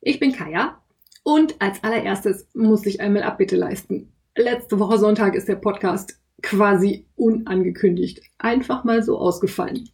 Ich 0.00 0.20
bin 0.20 0.32
Kaya 0.32 0.80
und 1.24 1.60
als 1.60 1.82
allererstes 1.82 2.48
muss 2.54 2.86
ich 2.86 3.00
einmal 3.00 3.24
Abbitte 3.24 3.56
leisten. 3.56 4.12
Letzte 4.36 4.78
Woche 4.78 4.98
Sonntag 4.98 5.34
ist 5.34 5.48
der 5.48 5.56
Podcast 5.56 6.20
quasi 6.42 7.06
unangekündigt 7.16 8.22
einfach 8.38 8.84
mal 8.84 9.02
so 9.02 9.18
ausgefallen. 9.18 9.88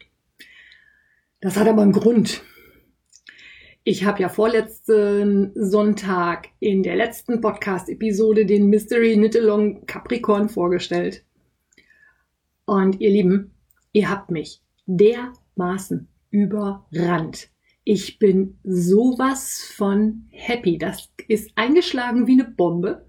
Das 1.41 1.57
hat 1.57 1.67
aber 1.67 1.83
einen 1.83 1.93
Grund. 1.93 2.43
Ich 3.83 4.05
habe 4.05 4.21
ja 4.21 4.29
vorletzten 4.29 5.53
Sonntag 5.55 6.49
in 6.59 6.83
der 6.83 6.97
letzten 6.97 7.41
Podcast-Episode 7.41 8.47
den 8.47 8.69
Mystery 8.69 9.15
Knit-Along 9.15 9.87
Capricorn 9.87 10.49
vorgestellt. 10.49 11.25
Und 12.67 13.01
ihr 13.01 13.11
Lieben, 13.11 13.53
ihr 13.93 14.09
habt 14.09 14.31
mich 14.31 14.63
dermaßen 14.87 16.09
überrannt. 16.31 17.51
Ich 17.85 18.19
bin 18.19 18.59
sowas 18.65 19.71
von 19.77 20.27
happy. 20.31 20.79
Das 20.79 21.11
ist 21.29 21.53
eingeschlagen 21.55 22.27
wie 22.27 22.33
eine 22.33 22.45
Bombe. 22.45 23.07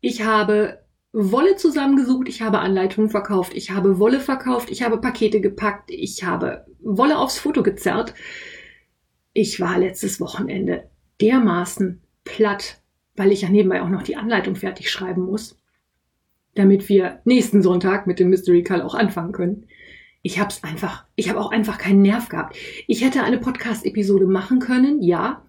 Ich 0.00 0.22
habe 0.22 0.82
Wolle 1.12 1.56
zusammengesucht, 1.56 2.28
ich 2.28 2.42
habe 2.42 2.58
Anleitungen 2.58 3.10
verkauft, 3.10 3.52
ich 3.54 3.70
habe 3.70 3.98
Wolle 3.98 4.20
verkauft, 4.20 4.70
ich 4.70 4.82
habe 4.82 5.00
Pakete 5.00 5.40
gepackt, 5.40 5.90
ich 5.90 6.24
habe 6.24 6.64
Wolle 6.80 7.18
aufs 7.18 7.38
Foto 7.38 7.62
gezerrt. 7.62 8.14
Ich 9.34 9.60
war 9.60 9.78
letztes 9.78 10.20
Wochenende 10.20 10.90
dermaßen 11.20 12.02
platt, 12.24 12.80
weil 13.16 13.32
ich 13.32 13.42
ja 13.42 13.48
nebenbei 13.48 13.82
auch 13.82 13.88
noch 13.88 14.02
die 14.02 14.16
Anleitung 14.16 14.56
fertig 14.56 14.90
schreiben 14.90 15.22
muss, 15.22 15.58
damit 16.54 16.88
wir 16.88 17.20
nächsten 17.24 17.62
Sonntag 17.62 18.06
mit 18.06 18.18
dem 18.18 18.28
Mystery 18.28 18.62
Call 18.62 18.82
auch 18.82 18.94
anfangen 18.94 19.32
können. 19.32 19.66
Ich 20.22 20.38
hab's 20.38 20.62
einfach, 20.62 21.04
ich 21.16 21.28
habe 21.28 21.40
auch 21.40 21.50
einfach 21.50 21.78
keinen 21.78 22.02
Nerv 22.02 22.28
gehabt. 22.28 22.56
Ich 22.86 23.04
hätte 23.04 23.24
eine 23.24 23.38
Podcast-Episode 23.38 24.26
machen 24.26 24.60
können, 24.60 25.02
ja. 25.02 25.44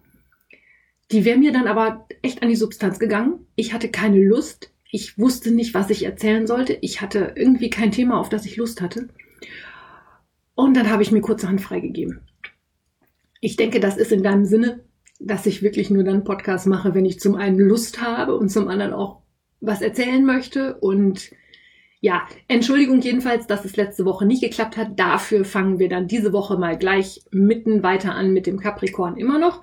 Die 1.12 1.24
wäre 1.24 1.38
mir 1.38 1.52
dann 1.52 1.68
aber 1.68 2.06
echt 2.22 2.42
an 2.42 2.48
die 2.48 2.56
Substanz 2.56 2.98
gegangen. 2.98 3.46
Ich 3.54 3.72
hatte 3.72 3.88
keine 3.88 4.20
Lust. 4.20 4.72
Ich 4.90 5.18
wusste 5.18 5.52
nicht, 5.52 5.74
was 5.74 5.90
ich 5.90 6.04
erzählen 6.04 6.46
sollte. 6.46 6.76
Ich 6.80 7.00
hatte 7.00 7.34
irgendwie 7.36 7.70
kein 7.70 7.92
Thema, 7.92 8.18
auf 8.18 8.28
das 8.28 8.46
ich 8.46 8.56
Lust 8.56 8.80
hatte. 8.80 9.08
Und 10.56 10.76
dann 10.76 10.90
habe 10.90 11.02
ich 11.02 11.12
mir 11.12 11.20
kurzerhand 11.20 11.60
freigegeben. 11.60 12.20
Ich 13.40 13.56
denke, 13.56 13.78
das 13.78 13.96
ist 13.96 14.12
in 14.12 14.22
deinem 14.22 14.44
Sinne, 14.44 14.84
dass 15.20 15.46
ich 15.46 15.62
wirklich 15.62 15.90
nur 15.90 16.02
dann 16.02 16.24
Podcast 16.24 16.66
mache, 16.66 16.94
wenn 16.94 17.04
ich 17.04 17.20
zum 17.20 17.36
einen 17.36 17.58
Lust 17.58 18.00
habe 18.00 18.36
und 18.36 18.48
zum 18.48 18.68
anderen 18.68 18.92
auch 18.92 19.22
was 19.60 19.82
erzählen 19.82 20.24
möchte. 20.24 20.76
Und 20.78 21.30
ja, 22.04 22.28
Entschuldigung 22.48 23.00
jedenfalls, 23.00 23.46
dass 23.46 23.64
es 23.64 23.78
letzte 23.78 24.04
Woche 24.04 24.26
nicht 24.26 24.42
geklappt 24.42 24.76
hat. 24.76 25.00
Dafür 25.00 25.46
fangen 25.46 25.78
wir 25.78 25.88
dann 25.88 26.06
diese 26.06 26.34
Woche 26.34 26.58
mal 26.58 26.76
gleich 26.76 27.22
mitten 27.30 27.82
weiter 27.82 28.14
an 28.14 28.34
mit 28.34 28.46
dem 28.46 28.60
Capricorn 28.60 29.16
immer 29.16 29.38
noch. 29.38 29.62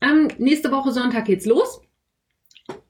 Ähm, 0.00 0.28
nächste 0.38 0.70
Woche 0.70 0.92
Sonntag 0.92 1.24
geht's 1.24 1.46
los. 1.46 1.82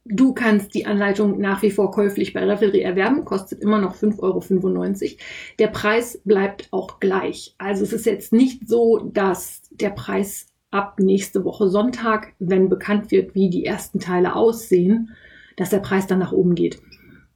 Du 0.05 0.34
kannst 0.34 0.75
die 0.75 0.84
Anleitung 0.84 1.41
nach 1.41 1.62
wie 1.62 1.71
vor 1.71 1.93
käuflich 1.93 2.34
bei 2.34 2.44
Revelry 2.44 2.83
erwerben, 2.83 3.25
kostet 3.25 3.62
immer 3.62 3.78
noch 3.78 3.97
5,95 3.97 4.21
Euro. 4.21 5.17
Der 5.59 5.69
Preis 5.69 6.21
bleibt 6.23 6.69
auch 6.71 7.00
gleich. 7.00 7.55
Also 7.56 7.84
es 7.84 7.94
ist 7.94 8.05
jetzt 8.05 8.34
nicht 8.34 8.69
so, 8.69 8.99
dass 8.99 9.62
der 9.71 9.91
Preis 9.91 10.53
ab 10.71 11.00
nächste 11.00 11.47
Woche 11.47 11.71
Sonntag, 11.71 12.34
wenn 12.39 12.69
bekannt 12.69 13.11
wird, 13.11 13.34
wie 13.34 13.49
die 13.49 13.65
ersten 13.65 13.99
Teile 13.99 14.37
aussehen, 14.37 15.17
dass 15.56 15.71
der 15.71 15.78
Preis 15.78 16.06
dann 16.06 16.19
nach 16.19 16.33
oben 16.33 16.55
geht. 16.55 16.83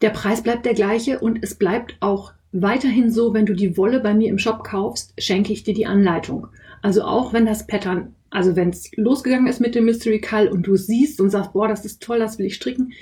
Der 0.01 0.11
Preis 0.11 0.43
bleibt 0.43 0.65
der 0.65 0.75
gleiche 0.75 1.19
und 1.19 1.43
es 1.43 1.57
bleibt 1.57 1.97
auch 2.01 2.33
weiterhin 2.53 3.11
so, 3.11 3.35
wenn 3.35 3.47
du 3.47 3.55
die 3.55 3.77
Wolle 3.77 4.01
bei 4.01 4.15
mir 4.15 4.29
im 4.29 4.39
Shop 4.39 4.65
kaufst, 4.65 5.13
schenke 5.19 5.53
ich 5.53 5.65
dir 5.65 5.75
die 5.75 5.87
Anleitung. 5.87 6.49
Also 6.83 7.03
auch 7.03 7.33
wenn 7.33 7.47
das 7.47 7.67
Pattern, 7.67 8.15
also 8.31 8.57
wenn 8.57 8.71
es 8.71 8.91
losgegangen 8.97 9.49
ist 9.49 9.61
mit 9.61 9.75
dem 9.75 9.85
Mystery 9.85 10.21
Call 10.21 10.49
und 10.49 10.67
du 10.67 10.77
siehst 10.77 11.21
und 11.21 11.31
sagst, 11.31 11.53
boah, 11.53 11.69
das 11.69 11.85
ist 11.85 12.03
toll, 12.03 12.19
das 12.19 12.39
will 12.39 12.47
ich 12.47 12.55
stricken, 12.55 12.93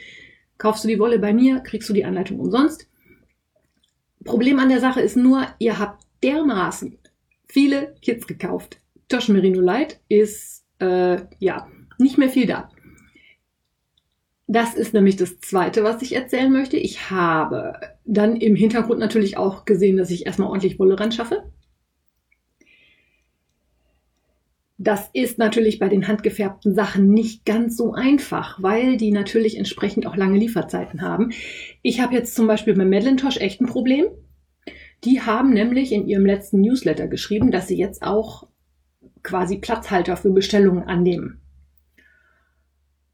kaufst 0.59 0.85
du 0.85 0.89
die 0.89 0.99
Wolle 0.99 1.19
bei 1.19 1.33
mir, 1.33 1.61
kriegst 1.61 1.89
du 1.89 1.93
die 1.93 2.05
Anleitung 2.05 2.41
umsonst. 2.41 2.89
Problem 4.25 4.59
an 4.59 4.71
der 4.71 4.81
Sache 4.81 5.01
ist 5.01 5.17
nur, 5.17 5.47
ihr 5.59 5.79
habt 5.79 6.05
dermaßen 6.23 6.99
viele 7.47 7.95
Kits 8.03 8.27
gekauft. 8.27 8.81
Tosh 9.09 9.29
Merino 9.29 9.61
Light 9.61 10.01
ist 10.09 10.65
äh, 10.81 11.19
ja 11.39 11.69
nicht 11.99 12.19
mehr 12.19 12.29
viel 12.29 12.47
da. 12.47 12.71
Das 14.49 14.75
ist 14.75 14.95
nämlich 14.95 15.17
das 15.17 15.41
Zweite, 15.41 15.83
was 15.83 16.03
ich 16.03 16.15
erzählen 16.15 16.53
möchte. 16.53 16.77
Ich 16.77 17.11
habe 17.11 17.81
dann 18.05 18.37
im 18.37 18.55
Hintergrund 18.55 19.01
natürlich 19.01 19.37
auch 19.37 19.65
gesehen, 19.65 19.97
dass 19.97 20.11
ich 20.11 20.25
erstmal 20.25 20.49
ordentlich 20.49 20.79
Wolle 20.79 20.99
ran 20.99 21.11
schaffe. 21.11 21.43
Das 24.79 25.09
ist 25.15 25.39
natürlich 25.39 25.79
bei 25.79 25.89
den 25.89 26.07
handgefärbten 26.07 26.75
Sachen 26.75 27.11
nicht 27.11 27.45
ganz 27.47 27.77
so 27.77 27.95
einfach, 27.95 28.63
weil 28.63 28.99
die 28.99 29.11
natürlich 29.11 29.57
entsprechend 29.57 30.07
auch 30.07 30.17
lange 30.17 30.39
Lieferzeiten 30.39 31.01
haben. 31.01 31.33
Ich 31.83 32.01
habe 32.01 32.15
jetzt 32.15 32.35
zum 32.35 32.47
Beispiel 32.47 32.75
bei 32.75 32.85
Madelintosh 32.85 33.39
echt 33.39 33.61
ein 33.61 33.67
Problem. 33.67 34.07
Die 35.05 35.23
haben 35.23 35.53
nämlich 35.55 35.93
in 35.93 36.07
ihrem 36.07 36.27
letzten 36.27 36.61
Newsletter 36.61 37.09
geschrieben, 37.09 37.51
dass 37.51 37.69
sie 37.69 37.79
jetzt 37.79 38.03
auch 38.03 38.47
quasi 39.23 39.59
Platzhalter 39.59 40.17
für 40.17 40.31
Bestellungen 40.31 40.85
annehmen. 40.85 41.41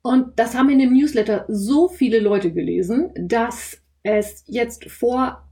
Und 0.02 0.38
das 0.38 0.54
haben 0.54 0.68
in 0.70 0.80
dem 0.80 0.92
Newsletter 0.92 1.44
so 1.48 1.88
viele 1.88 2.18
Leute 2.18 2.52
gelesen, 2.52 3.12
dass 3.16 3.80
es 4.02 4.44
jetzt 4.46 4.90
vor 4.90 5.48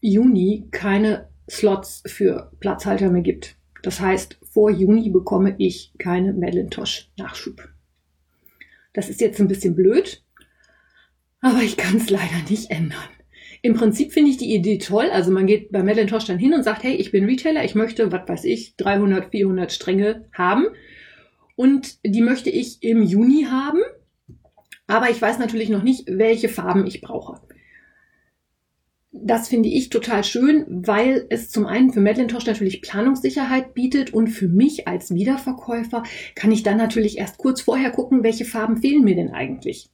Juni 0.00 0.68
keine 0.70 1.28
Slots 1.50 2.02
für 2.06 2.52
Platzhalter 2.60 3.10
mehr 3.10 3.22
gibt. 3.22 3.56
Das 3.82 4.00
heißt, 4.00 4.38
vor 4.42 4.70
Juni 4.70 5.10
bekomme 5.10 5.56
ich 5.58 5.92
keine 5.98 6.32
Madelintosh-Nachschub. 6.32 7.68
Das 8.92 9.08
ist 9.08 9.20
jetzt 9.20 9.40
ein 9.40 9.48
bisschen 9.48 9.74
blöd, 9.74 10.22
aber 11.40 11.62
ich 11.62 11.76
kann 11.76 11.96
es 11.96 12.10
leider 12.10 12.48
nicht 12.48 12.70
ändern. 12.70 12.98
Im 13.62 13.74
Prinzip 13.74 14.12
finde 14.12 14.30
ich 14.30 14.38
die 14.38 14.54
Idee 14.54 14.78
toll. 14.78 15.10
Also 15.12 15.30
man 15.30 15.46
geht 15.46 15.70
bei 15.70 15.82
Madelintosh 15.82 16.24
dann 16.24 16.38
hin 16.38 16.54
und 16.54 16.62
sagt, 16.62 16.82
hey, 16.82 16.94
ich 16.94 17.10
bin 17.10 17.26
Retailer, 17.26 17.64
ich 17.64 17.74
möchte, 17.74 18.10
was 18.10 18.28
weiß 18.28 18.44
ich, 18.44 18.76
300, 18.76 19.30
400 19.30 19.70
Stränge 19.70 20.28
haben. 20.32 20.66
Und 21.60 21.98
die 22.06 22.22
möchte 22.22 22.48
ich 22.48 22.82
im 22.82 23.02
Juni 23.02 23.44
haben. 23.50 23.80
Aber 24.86 25.10
ich 25.10 25.20
weiß 25.20 25.38
natürlich 25.38 25.68
noch 25.68 25.82
nicht, 25.82 26.04
welche 26.06 26.48
Farben 26.48 26.86
ich 26.86 27.02
brauche. 27.02 27.38
Das 29.12 29.48
finde 29.48 29.68
ich 29.68 29.90
total 29.90 30.24
schön, 30.24 30.64
weil 30.70 31.26
es 31.28 31.50
zum 31.50 31.66
einen 31.66 31.92
für 31.92 32.00
Madelintosh 32.00 32.46
natürlich 32.46 32.80
Planungssicherheit 32.80 33.74
bietet 33.74 34.14
und 34.14 34.28
für 34.28 34.48
mich 34.48 34.88
als 34.88 35.12
Wiederverkäufer 35.12 36.02
kann 36.34 36.50
ich 36.50 36.62
dann 36.62 36.78
natürlich 36.78 37.18
erst 37.18 37.36
kurz 37.36 37.60
vorher 37.60 37.90
gucken, 37.90 38.22
welche 38.22 38.46
Farben 38.46 38.78
fehlen 38.78 39.04
mir 39.04 39.16
denn 39.16 39.34
eigentlich. 39.34 39.90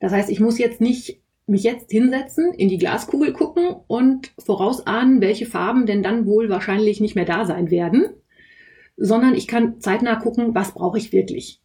Das 0.00 0.10
heißt, 0.10 0.28
ich 0.28 0.40
muss 0.40 0.58
jetzt 0.58 0.80
nicht 0.80 1.22
mich 1.46 1.62
jetzt 1.62 1.92
hinsetzen, 1.92 2.52
in 2.52 2.68
die 2.68 2.78
Glaskugel 2.78 3.32
gucken 3.32 3.76
und 3.86 4.32
vorausahnen, 4.44 5.20
welche 5.20 5.46
Farben 5.46 5.86
denn 5.86 6.02
dann 6.02 6.26
wohl 6.26 6.48
wahrscheinlich 6.48 7.00
nicht 7.00 7.14
mehr 7.14 7.26
da 7.26 7.44
sein 7.44 7.70
werden, 7.70 8.06
sondern 8.96 9.34
ich 9.34 9.46
kann 9.46 9.80
zeitnah 9.80 10.16
gucken, 10.16 10.54
was 10.54 10.74
brauche 10.74 10.98
ich 10.98 11.12
wirklich. 11.12 11.60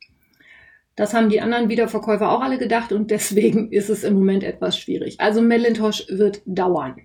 Das 0.95 1.13
haben 1.13 1.29
die 1.29 1.41
anderen 1.41 1.69
Wiederverkäufer 1.69 2.31
auch 2.31 2.41
alle 2.41 2.57
gedacht 2.57 2.91
und 2.91 3.11
deswegen 3.11 3.71
ist 3.71 3.89
es 3.89 4.03
im 4.03 4.15
Moment 4.15 4.43
etwas 4.43 4.77
schwierig. 4.77 5.19
Also 5.19 5.41
Madelintosh 5.41 6.07
wird 6.09 6.41
dauern. 6.45 6.97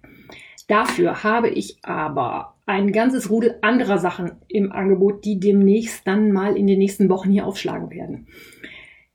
Dafür 0.69 1.23
habe 1.23 1.51
ich 1.51 1.79
aber 1.83 2.55
ein 2.65 2.93
ganzes 2.93 3.29
Rudel 3.29 3.59
anderer 3.61 3.99
Sachen 3.99 4.33
im 4.49 4.73
Angebot, 4.73 5.25
die 5.25 5.39
demnächst 5.39 6.07
dann 6.07 6.33
mal 6.33 6.57
in 6.57 6.67
den 6.67 6.79
nächsten 6.79 7.09
Wochen 7.09 7.31
hier 7.31 7.47
aufschlagen 7.47 7.91
werden. 7.91 8.29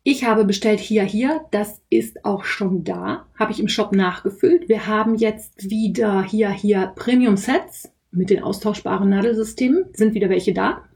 Ich 0.04 0.24
habe 0.24 0.46
bestellt 0.46 0.80
hier, 0.80 1.04
hier. 1.04 1.42
Das 1.52 1.82
ist 1.90 2.24
auch 2.24 2.46
schon 2.46 2.84
da. 2.84 3.26
Habe 3.38 3.52
ich 3.52 3.60
im 3.60 3.68
Shop 3.68 3.94
nachgefüllt. 3.94 4.70
Wir 4.70 4.88
haben 4.88 5.16
jetzt 5.16 5.70
wieder 5.70 6.24
hier, 6.24 6.50
hier 6.50 6.94
Premium 6.96 7.36
Sets 7.36 7.92
mit 8.12 8.30
den 8.30 8.42
austauschbaren 8.42 9.10
Nadelsystemen. 9.10 9.86
Sind 9.94 10.14
wieder 10.14 10.30
welche 10.30 10.54
da. 10.54 10.87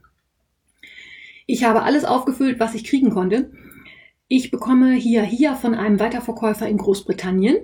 Ich 1.46 1.64
habe 1.64 1.82
alles 1.82 2.04
aufgefüllt, 2.04 2.60
was 2.60 2.74
ich 2.74 2.84
kriegen 2.84 3.10
konnte. 3.10 3.52
Ich 4.28 4.50
bekomme 4.50 4.94
hier, 4.94 5.22
hier 5.22 5.54
von 5.54 5.74
einem 5.74 6.00
Weiterverkäufer 6.00 6.68
in 6.68 6.78
Großbritannien. 6.78 7.56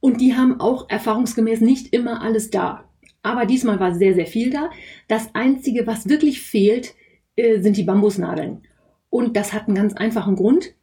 Und 0.00 0.20
die 0.20 0.36
haben 0.36 0.60
auch 0.60 0.88
erfahrungsgemäß 0.88 1.60
nicht 1.60 1.92
immer 1.92 2.22
alles 2.22 2.50
da. 2.50 2.88
Aber 3.22 3.46
diesmal 3.46 3.80
war 3.80 3.94
sehr, 3.94 4.14
sehr 4.14 4.26
viel 4.26 4.50
da. 4.50 4.70
Das 5.08 5.34
Einzige, 5.34 5.86
was 5.86 6.08
wirklich 6.08 6.40
fehlt, 6.40 6.94
äh, 7.36 7.60
sind 7.60 7.76
die 7.76 7.82
Bambusnadeln. 7.82 8.62
Und 9.10 9.36
das 9.36 9.52
hat 9.52 9.66
einen 9.66 9.76
ganz 9.76 9.94
einfachen 9.94 10.36
Grund. 10.36 10.74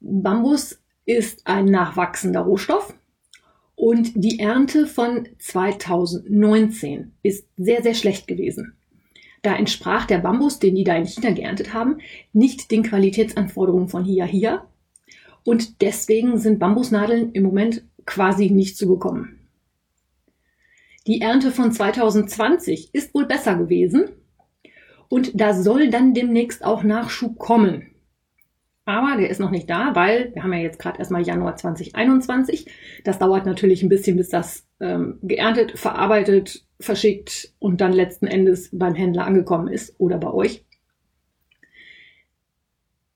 Bambus 0.00 0.80
ist 1.04 1.46
ein 1.46 1.66
nachwachsender 1.66 2.40
Rohstoff 2.40 2.94
und 3.74 4.12
die 4.14 4.40
Ernte 4.40 4.86
von 4.86 5.28
2019 5.38 7.12
ist 7.22 7.46
sehr, 7.56 7.82
sehr 7.82 7.94
schlecht 7.94 8.26
gewesen. 8.26 8.76
Da 9.46 9.54
entsprach 9.54 10.06
der 10.06 10.18
Bambus, 10.18 10.58
den 10.58 10.74
die 10.74 10.82
da 10.82 10.96
in 10.96 11.06
China 11.06 11.30
geerntet 11.30 11.72
haben, 11.72 11.98
nicht 12.32 12.72
den 12.72 12.82
Qualitätsanforderungen 12.82 13.86
von 13.86 14.02
hier 14.02 14.24
hier. 14.24 14.64
Und 15.44 15.82
deswegen 15.82 16.36
sind 16.38 16.58
Bambusnadeln 16.58 17.30
im 17.30 17.44
Moment 17.44 17.84
quasi 18.06 18.50
nicht 18.50 18.76
zu 18.76 18.88
bekommen. 18.88 19.38
Die 21.06 21.20
Ernte 21.20 21.52
von 21.52 21.70
2020 21.70 22.92
ist 22.92 23.14
wohl 23.14 23.26
besser 23.26 23.54
gewesen. 23.54 24.08
Und 25.08 25.40
da 25.40 25.54
soll 25.54 25.90
dann 25.90 26.12
demnächst 26.12 26.64
auch 26.64 26.82
Nachschub 26.82 27.38
kommen. 27.38 27.92
Aber 28.84 29.16
der 29.16 29.30
ist 29.30 29.38
noch 29.38 29.52
nicht 29.52 29.70
da, 29.70 29.94
weil 29.94 30.34
wir 30.34 30.42
haben 30.42 30.54
ja 30.54 30.58
jetzt 30.58 30.80
gerade 30.80 30.98
erstmal 30.98 31.22
Januar 31.22 31.54
2021. 31.54 32.66
Das 33.04 33.20
dauert 33.20 33.46
natürlich 33.46 33.84
ein 33.84 33.88
bisschen, 33.88 34.16
bis 34.16 34.28
das 34.28 34.66
ähm, 34.80 35.20
geerntet, 35.22 35.78
verarbeitet, 35.78 36.65
verschickt 36.80 37.54
und 37.58 37.80
dann 37.80 37.92
letzten 37.92 38.26
Endes 38.26 38.70
beim 38.72 38.94
Händler 38.94 39.26
angekommen 39.26 39.68
ist 39.68 39.98
oder 39.98 40.18
bei 40.18 40.32
euch. 40.32 40.64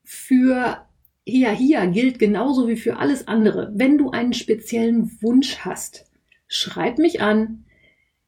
Für 0.03 0.85
hier, 1.25 1.51
hier 1.51 1.85
gilt 1.87 2.19
genauso 2.19 2.67
wie 2.67 2.75
für 2.75 2.97
alles 2.97 3.27
andere. 3.27 3.71
Wenn 3.75 3.97
du 3.97 4.11
einen 4.11 4.33
speziellen 4.33 5.21
Wunsch 5.21 5.59
hast, 5.59 6.09
schreib 6.47 6.97
mich 6.97 7.21
an, 7.21 7.65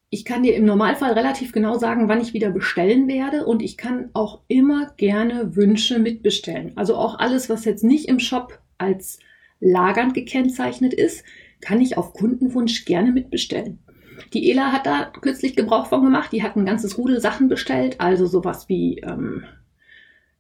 ich 0.10 0.26
kann 0.26 0.44
dir 0.44 0.56
im 0.56 0.66
Normalfall 0.66 1.14
relativ 1.14 1.54
genau 1.54 1.80
sagen, 1.80 2.08
wann 2.08 2.22
ich 2.22 2.36
wieder 2.36 2.52
bestellen 2.52 3.08
werde 3.08 3.48
und 3.48 3.64
ich 3.64 3.78
kann 3.78 4.12
auch 4.14 4.42
immer 4.48 4.94
gerne 4.96 5.56
Wünsche 5.56 5.98
mitbestellen. 5.98 6.74
Also 6.76 6.96
auch 6.96 7.18
alles, 7.18 7.50
was 7.50 7.66
jetzt 7.66 7.84
nicht 7.84 8.08
im 8.08 8.20
Shop 8.20 8.62
als 8.78 9.18
lagernd 9.60 10.14
gekennzeichnet 10.14 10.94
ist, 10.94 11.24
kann 11.62 11.82
ich 11.82 11.98
auf 11.98 12.14
Kundenwunsch 12.14 12.86
gerne 12.86 13.12
mitbestellen. 13.12 13.83
Die 14.32 14.50
Ela 14.50 14.72
hat 14.72 14.86
da 14.86 15.12
kürzlich 15.22 15.56
Gebrauch 15.56 15.88
von 15.88 16.04
gemacht. 16.04 16.32
Die 16.32 16.44
hat 16.44 16.56
ein 16.56 16.66
ganzes 16.66 16.98
Rudel 16.98 17.20
Sachen 17.20 17.50
bestellt, 17.50 18.00
also 18.00 18.26
sowas 18.26 18.70
wie 18.70 19.00
ähm, 19.00 19.44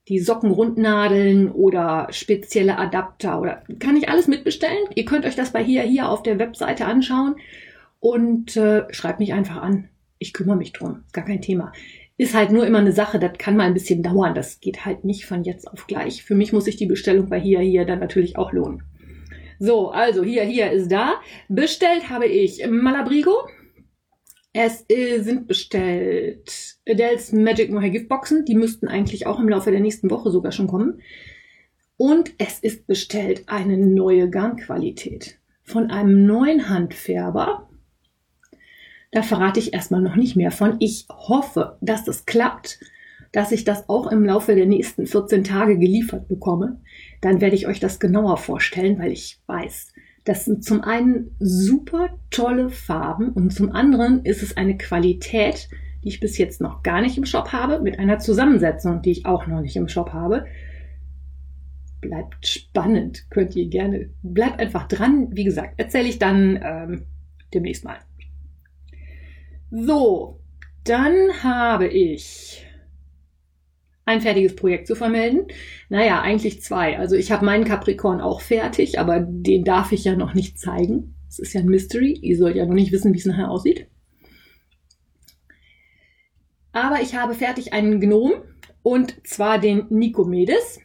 die 0.07 0.19
Sockenrundnadeln 0.19 1.51
oder 1.51 2.07
spezielle 2.11 2.77
Adapter 2.77 3.39
oder 3.39 3.63
kann 3.79 3.95
ich 3.95 4.09
alles 4.09 4.27
mitbestellen. 4.27 4.85
Ihr 4.95 5.05
könnt 5.05 5.25
euch 5.25 5.35
das 5.35 5.53
bei 5.53 5.63
hier 5.63 5.83
hier 5.83 6.09
auf 6.09 6.23
der 6.23 6.39
Webseite 6.39 6.85
anschauen 6.85 7.35
und 7.99 8.57
äh, 8.57 8.83
schreibt 8.93 9.19
mich 9.19 9.33
einfach 9.33 9.57
an. 9.57 9.89
Ich 10.19 10.33
kümmere 10.33 10.57
mich 10.57 10.73
drum. 10.73 11.03
Ist 11.05 11.13
gar 11.13 11.25
kein 11.25 11.41
Thema. 11.41 11.71
Ist 12.17 12.35
halt 12.35 12.51
nur 12.51 12.67
immer 12.67 12.79
eine 12.79 12.91
Sache, 12.91 13.17
das 13.17 13.37
kann 13.37 13.55
mal 13.55 13.65
ein 13.65 13.73
bisschen 13.73 14.03
dauern. 14.03 14.35
Das 14.35 14.59
geht 14.59 14.85
halt 14.85 15.03
nicht 15.03 15.25
von 15.25 15.43
jetzt 15.43 15.71
auf 15.71 15.87
gleich. 15.87 16.23
Für 16.23 16.35
mich 16.35 16.53
muss 16.53 16.65
sich 16.65 16.75
die 16.75 16.85
Bestellung 16.85 17.29
bei 17.29 17.39
hier, 17.39 17.59
hier 17.59 17.85
dann 17.85 17.99
natürlich 17.99 18.37
auch 18.37 18.51
lohnen. 18.51 18.83
So, 19.59 19.91
also 19.91 20.23
hier, 20.23 20.43
hier 20.43 20.71
ist 20.71 20.91
da. 20.91 21.15
Bestellt 21.47 22.09
habe 22.09 22.25
ich 22.25 22.65
Malabrigo. 22.69 23.47
Es 24.53 24.85
äh, 24.87 25.19
sind 25.21 25.47
bestellt 25.47 26.77
Adele's 26.87 27.31
Magic 27.31 27.71
Mohair 27.71 27.89
Gift 27.89 28.07
Boxen. 28.07 28.45
Die 28.45 28.55
müssten 28.55 28.87
eigentlich 28.87 29.25
auch 29.25 29.39
im 29.39 29.49
Laufe 29.49 29.71
der 29.71 29.79
nächsten 29.79 30.11
Woche 30.11 30.29
sogar 30.29 30.51
schon 30.51 30.67
kommen. 30.67 31.01
Und 31.97 32.33
es 32.37 32.59
ist 32.59 32.85
bestellt 32.85 33.43
eine 33.47 33.77
neue 33.77 34.29
Garnqualität 34.29 35.39
von 35.63 35.89
einem 35.89 36.27
neuen 36.27 36.69
Handfärber. 36.69 37.67
Da 39.11 39.23
verrate 39.23 39.59
ich 39.59 39.73
erstmal 39.73 40.01
noch 40.01 40.15
nicht 40.15 40.35
mehr 40.35 40.51
von. 40.51 40.75
Ich 40.79 41.07
hoffe, 41.09 41.77
dass 41.81 42.03
das 42.03 42.25
klappt, 42.25 42.79
dass 43.31 43.51
ich 43.51 43.63
das 43.63 43.89
auch 43.89 44.11
im 44.11 44.23
Laufe 44.23 44.53
der 44.53 44.67
nächsten 44.67 45.07
14 45.07 45.43
Tage 45.43 45.79
geliefert 45.79 46.27
bekomme. 46.27 46.79
Dann 47.21 47.41
werde 47.41 47.55
ich 47.55 47.67
euch 47.67 47.79
das 47.79 47.99
genauer 47.99 48.37
vorstellen, 48.37 48.99
weil 48.99 49.11
ich 49.11 49.39
weiß, 49.47 49.93
das 50.23 50.45
sind 50.45 50.63
zum 50.63 50.81
einen 50.81 51.35
super 51.39 52.09
tolle 52.29 52.69
Farben 52.69 53.29
und 53.29 53.51
zum 53.51 53.71
anderen 53.71 54.23
ist 54.23 54.41
es 54.41 54.55
eine 54.55 54.77
Qualität, 54.77 55.69
die 56.03 56.09
ich 56.09 56.19
bis 56.19 56.37
jetzt 56.37 56.61
noch 56.61 56.83
gar 56.83 57.01
nicht 57.01 57.17
im 57.17 57.25
Shop 57.25 57.51
habe, 57.51 57.81
mit 57.81 57.99
einer 57.99 58.19
Zusammensetzung, 58.19 59.01
die 59.01 59.11
ich 59.11 59.25
auch 59.25 59.47
noch 59.47 59.61
nicht 59.61 59.75
im 59.75 59.87
Shop 59.87 60.13
habe. 60.13 60.45
Bleibt 62.01 62.47
spannend, 62.47 63.29
könnt 63.29 63.55
ihr 63.55 63.67
gerne. 63.67 64.09
Bleibt 64.21 64.59
einfach 64.59 64.87
dran. 64.87 65.27
Wie 65.31 65.45
gesagt, 65.45 65.75
erzähle 65.77 66.09
ich 66.09 66.19
dann 66.19 66.59
ähm, 66.61 67.03
demnächst 67.53 67.85
mal. 67.85 67.99
So, 69.71 70.39
dann 70.83 71.13
habe 71.43 71.87
ich 71.87 72.65
ein 74.05 74.21
fertiges 74.21 74.55
Projekt 74.55 74.87
zu 74.87 74.95
vermelden. 74.95 75.47
Naja, 75.89 76.21
eigentlich 76.21 76.61
zwei. 76.61 76.97
Also 76.97 77.15
ich 77.15 77.31
habe 77.31 77.45
meinen 77.45 77.63
Capricorn 77.63 78.21
auch 78.21 78.41
fertig, 78.41 78.99
aber 78.99 79.19
den 79.21 79.63
darf 79.63 79.91
ich 79.91 80.03
ja 80.03 80.15
noch 80.15 80.33
nicht 80.33 80.59
zeigen. 80.59 81.15
Es 81.29 81.39
ist 81.39 81.53
ja 81.53 81.61
ein 81.61 81.67
Mystery. 81.67 82.13
Ihr 82.21 82.37
sollt 82.37 82.55
ja 82.55 82.65
noch 82.65 82.73
nicht 82.73 82.91
wissen, 82.91 83.13
wie 83.13 83.17
es 83.17 83.25
nachher 83.25 83.49
aussieht. 83.49 83.87
Aber 86.73 87.01
ich 87.01 87.15
habe 87.15 87.33
fertig 87.33 87.71
einen 87.71 87.99
Gnom 88.01 88.33
und 88.81 89.25
zwar 89.25 89.59
den 89.59 89.85
Nikomedes. 89.89 90.79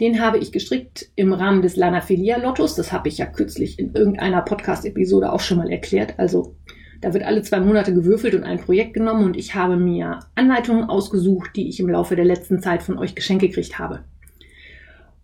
Den 0.00 0.20
habe 0.20 0.38
ich 0.38 0.50
gestrickt 0.50 1.10
im 1.14 1.34
Rahmen 1.34 1.60
des 1.60 1.76
Lanafilia 1.76 2.38
Lottos. 2.38 2.74
Das 2.74 2.90
habe 2.90 3.08
ich 3.08 3.18
ja 3.18 3.26
kürzlich 3.26 3.78
in 3.78 3.94
irgendeiner 3.94 4.40
Podcast-Episode 4.40 5.30
auch 5.30 5.40
schon 5.40 5.58
mal 5.58 5.70
erklärt. 5.70 6.18
Also 6.18 6.56
da 7.00 7.14
wird 7.14 7.24
alle 7.24 7.42
zwei 7.42 7.60
Monate 7.60 7.94
gewürfelt 7.94 8.34
und 8.34 8.44
ein 8.44 8.58
Projekt 8.58 8.94
genommen 8.94 9.24
und 9.24 9.36
ich 9.36 9.54
habe 9.54 9.76
mir 9.76 10.20
Anleitungen 10.34 10.84
ausgesucht, 10.84 11.50
die 11.56 11.68
ich 11.68 11.80
im 11.80 11.88
Laufe 11.88 12.16
der 12.16 12.24
letzten 12.24 12.60
Zeit 12.60 12.82
von 12.82 12.98
euch 12.98 13.14
Geschenke 13.14 13.48
gekriegt 13.48 13.78
habe. 13.78 14.04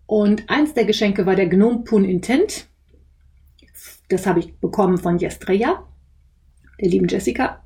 Und 0.05 0.49
eins 0.49 0.73
der 0.73 0.85
Geschenke 0.85 1.25
war 1.25 1.35
der 1.35 1.47
Gnome 1.47 1.83
Pun 1.83 2.05
Intent. 2.05 2.67
Das 4.09 4.25
habe 4.25 4.39
ich 4.39 4.55
bekommen 4.55 4.97
von 4.97 5.19
Jestreya, 5.19 5.83
der 6.79 6.89
lieben 6.89 7.07
Jessica. 7.07 7.61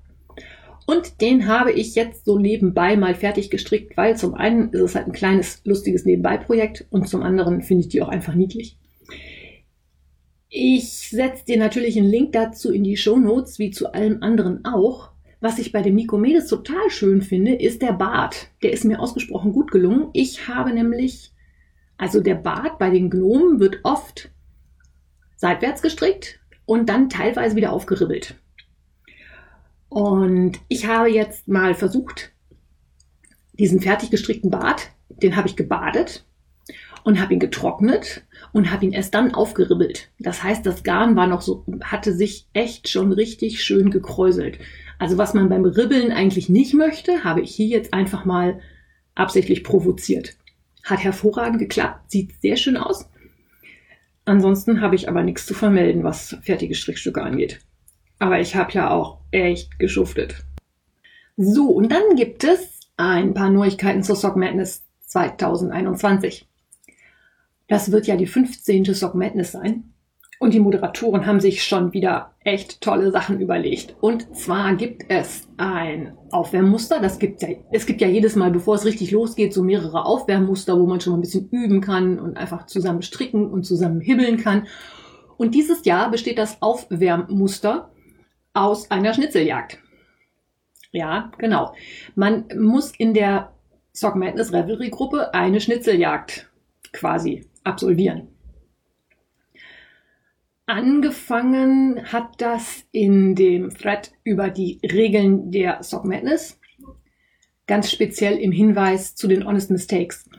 Und 0.88 1.22
den 1.22 1.48
habe 1.48 1.72
ich 1.72 1.96
jetzt 1.96 2.26
so 2.26 2.40
nebenbei 2.40 2.98
mal 2.98 3.14
fertig 3.14 3.52
gestrickt, 3.52 3.96
weil 3.96 4.18
zum 4.18 4.34
einen 4.34 4.70
ist 4.72 4.82
es 4.82 4.96
halt 4.96 5.08
ein 5.08 5.14
kleines, 5.14 5.62
lustiges 5.64 6.06
Nebenbei-Projekt 6.06 6.86
und 6.90 7.08
zum 7.08 7.22
anderen 7.22 7.62
finde 7.62 7.82
ich 7.82 7.90
die 7.90 8.02
auch 8.02 8.10
einfach 8.10 8.34
niedlich. 8.34 8.78
Ich 10.54 11.10
setze 11.10 11.46
dir 11.46 11.58
natürlich 11.58 11.98
einen 11.98 12.10
Link 12.10 12.34
dazu 12.34 12.74
in 12.74 12.84
die 12.84 12.98
Show 12.98 13.18
Notes, 13.18 13.58
wie 13.58 13.72
zu 13.72 13.94
allem 13.94 14.22
anderen 14.22 14.66
auch. 14.66 15.12
Was 15.40 15.60
ich 15.60 15.72
bei 15.72 15.82
dem 15.82 15.96
Nikomedes 15.96 16.48
total 16.48 16.90
schön 16.90 17.22
finde, 17.22 17.54
ist 17.54 17.82
der 17.82 17.94
Bart. 17.94 18.50
Der 18.62 18.74
ist 18.74 18.84
mir 18.84 19.00
ausgesprochen 19.00 19.54
gut 19.54 19.72
gelungen. 19.72 20.10
Ich 20.12 20.50
habe 20.50 20.74
nämlich, 20.74 21.32
also 21.98 22.20
der 22.20 22.36
Bart 22.36 22.80
bei 22.80 22.90
den 22.90 23.10
Gnomen 23.10 23.62
wird 23.62 23.80
oft 23.84 24.30
seitwärts 25.38 25.82
gestrickt 25.82 26.42
und 26.66 26.90
dann 26.90 27.08
teilweise 27.08 27.56
wieder 27.56 27.72
aufgeribbelt. 27.72 28.36
Und 29.88 30.60
ich 30.68 30.86
habe 30.86 31.10
jetzt 31.10 31.48
mal 31.48 31.76
versucht, 31.76 32.34
diesen 33.54 33.80
fertig 33.80 34.12
gestrickten 34.12 34.52
Bart, 34.52 34.92
den 35.08 35.38
habe 35.38 35.48
ich 35.48 35.56
gebadet 35.56 36.26
und 37.06 37.22
habe 37.22 37.34
ihn 37.34 37.40
getrocknet 37.40 38.26
und 38.54 38.72
habe 38.72 38.86
ihn 38.86 38.92
erst 38.92 39.14
dann 39.14 39.34
aufgeribbelt. 39.34 40.10
Das 40.20 40.44
heißt, 40.44 40.66
das 40.66 40.84
Garn 40.84 41.16
war 41.16 41.28
noch 41.28 41.42
so, 41.42 41.66
hatte 41.84 42.14
sich 42.14 42.48
echt 42.54 42.90
schon 42.90 43.12
richtig 43.12 43.64
schön 43.64 43.92
gekräuselt. 43.92 44.60
Also 45.00 45.18
was 45.18 45.34
man 45.34 45.50
beim 45.50 45.66
Ribbeln 45.66 46.12
eigentlich 46.12 46.50
nicht 46.50 46.74
möchte, 46.74 47.24
habe 47.24 47.42
ich 47.42 47.56
hier 47.56 47.68
jetzt 47.68 47.94
einfach 47.94 48.26
mal 48.26 48.60
absichtlich 49.16 49.64
provoziert. 49.64 50.36
Hat 50.84 51.04
hervorragend 51.04 51.60
geklappt, 51.60 52.12
sieht 52.12 52.40
sehr 52.42 52.56
schön 52.56 52.78
aus. 52.78 53.10
Ansonsten 54.26 54.82
habe 54.82 54.96
ich 54.96 55.10
aber 55.10 55.24
nichts 55.24 55.46
zu 55.46 55.54
vermelden, 55.54 56.04
was 56.04 56.38
fertige 56.42 56.76
Strickstücke 56.76 57.22
angeht. 57.22 57.60
Aber 58.20 58.40
ich 58.40 58.56
habe 58.56 58.72
ja 58.74 58.92
auch 58.92 59.20
echt 59.32 59.80
geschuftet. 59.80 60.46
So, 61.38 61.70
und 61.70 61.92
dann 61.92 62.16
gibt 62.16 62.44
es 62.44 62.80
ein 62.98 63.34
paar 63.34 63.50
Neuigkeiten 63.50 64.04
zur 64.04 64.16
Sock 64.16 64.36
Madness 64.36 64.86
2021. 65.08 66.48
Das 67.72 67.90
wird 67.90 68.06
ja 68.06 68.18
die 68.18 68.28
15. 68.28 68.84
Sock 68.94 69.16
Madness 69.16 69.54
sein. 69.54 69.94
Und 70.42 70.54
die 70.54 70.60
Moderatoren 70.60 71.26
haben 71.26 71.40
sich 71.40 71.64
schon 71.64 71.94
wieder 71.94 72.34
echt 72.44 72.82
tolle 72.82 73.12
Sachen 73.12 73.40
überlegt. 73.40 73.96
Und 74.02 74.36
zwar 74.36 74.76
gibt 74.76 75.06
es 75.08 75.48
ein 75.56 76.18
Aufwärmmuster. 76.32 77.00
Das 77.00 77.18
gibt 77.18 77.42
ja, 77.42 77.48
es 77.72 77.86
gibt 77.86 78.02
ja 78.02 78.10
jedes 78.10 78.36
Mal, 78.36 78.52
bevor 78.52 78.76
es 78.76 78.84
richtig 78.84 79.12
losgeht, 79.12 79.54
so 79.54 79.64
mehrere 79.64 80.04
Aufwärmmuster, 80.04 80.78
wo 80.78 80.86
man 80.86 81.00
schon 81.00 81.14
mal 81.14 81.20
ein 81.20 81.22
bisschen 81.22 81.48
üben 81.50 81.80
kann 81.80 82.20
und 82.20 82.36
einfach 82.36 82.66
zusammen 82.66 83.04
stricken 83.04 83.50
und 83.50 83.64
zusammen 83.64 84.02
hibbeln 84.02 84.36
kann. 84.36 84.68
Und 85.38 85.56
dieses 85.56 85.86
Jahr 85.86 86.12
besteht 86.12 86.40
das 86.40 86.62
Aufwärmmuster 86.62 87.90
aus 88.54 88.92
einer 88.92 89.14
Schnitzeljagd. 89.14 89.80
Ja, 90.92 91.32
genau. 91.38 91.74
Man 92.16 92.50
muss 92.60 92.92
in 92.98 93.14
der 93.14 93.54
Sock 93.94 94.18
Madness 94.18 94.52
Revelry 94.52 94.90
Gruppe 94.90 95.34
eine 95.34 95.62
Schnitzeljagd 95.62 96.52
quasi 96.92 97.46
absolvieren. 97.64 98.28
Angefangen 100.66 102.14
hat 102.14 102.40
das 102.42 102.86
in 102.92 103.36
dem 103.36 103.72
Thread 103.72 104.12
über 104.24 104.50
die 104.50 104.80
Regeln 104.84 105.52
der 105.52 105.84
Sock 105.84 106.06
Madness, 106.06 106.60
ganz 107.68 107.92
speziell 107.92 108.38
im 108.38 108.52
Hinweis 108.52 109.16
zu 109.16 109.28
den 109.28 109.46
Honest 109.46 109.70
Mistakes. 109.70 110.30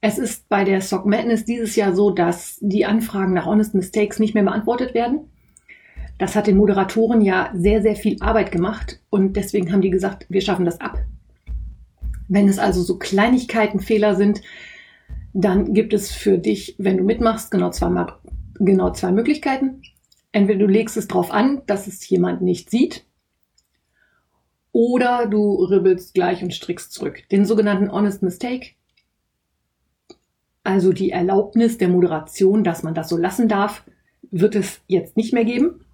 Es 0.00 0.18
ist 0.18 0.48
bei 0.48 0.64
der 0.64 0.80
Sock 0.80 1.06
Madness 1.06 1.44
dieses 1.44 1.74
Jahr 1.74 1.94
so, 1.94 2.10
dass 2.10 2.58
die 2.60 2.84
Anfragen 2.84 3.32
nach 3.32 3.46
Honest 3.46 3.74
Mistakes 3.74 4.18
nicht 4.18 4.34
mehr 4.34 4.44
beantwortet 4.44 4.94
werden. 4.94 5.30
Das 6.18 6.36
hat 6.36 6.46
den 6.46 6.56
Moderatoren 6.56 7.20
ja 7.20 7.50
sehr, 7.54 7.80
sehr 7.80 7.96
viel 7.96 8.16
Arbeit 8.20 8.52
gemacht 8.52 9.00
und 9.08 9.36
deswegen 9.36 9.72
haben 9.72 9.80
die 9.80 9.90
gesagt, 9.90 10.26
wir 10.28 10.40
schaffen 10.40 10.64
das 10.64 10.80
ab. 10.80 10.98
Wenn 12.28 12.48
es 12.48 12.58
also 12.58 12.82
so 12.82 12.98
Kleinigkeitenfehler 12.98 14.16
sind, 14.16 14.42
dann 15.40 15.72
gibt 15.72 15.92
es 15.94 16.10
für 16.10 16.36
dich, 16.36 16.74
wenn 16.78 16.96
du 16.96 17.04
mitmachst, 17.04 17.52
genau 17.52 17.70
zwei, 17.70 18.06
genau 18.58 18.92
zwei 18.92 19.12
Möglichkeiten. 19.12 19.82
Entweder 20.32 20.58
du 20.58 20.66
legst 20.66 20.96
es 20.96 21.06
darauf 21.06 21.30
an, 21.30 21.62
dass 21.66 21.86
es 21.86 22.08
jemand 22.08 22.42
nicht 22.42 22.70
sieht, 22.70 23.06
oder 24.72 25.26
du 25.26 25.64
ribbelst 25.64 26.12
gleich 26.12 26.42
und 26.42 26.52
strickst 26.52 26.92
zurück. 26.92 27.22
Den 27.30 27.44
sogenannten 27.44 27.90
Honest 27.92 28.22
Mistake, 28.22 28.70
also 30.64 30.92
die 30.92 31.10
Erlaubnis 31.10 31.78
der 31.78 31.88
Moderation, 31.88 32.64
dass 32.64 32.82
man 32.82 32.94
das 32.94 33.08
so 33.08 33.16
lassen 33.16 33.48
darf, 33.48 33.84
wird 34.30 34.56
es 34.56 34.80
jetzt 34.88 35.16
nicht 35.16 35.32
mehr 35.32 35.44
geben. 35.44 35.84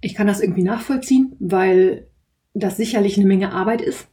Ich 0.00 0.14
kann 0.14 0.28
das 0.28 0.40
irgendwie 0.40 0.62
nachvollziehen, 0.62 1.34
weil 1.40 2.06
das 2.54 2.76
sicherlich 2.76 3.18
eine 3.18 3.26
Menge 3.26 3.52
Arbeit 3.52 3.82
ist. 3.82 4.08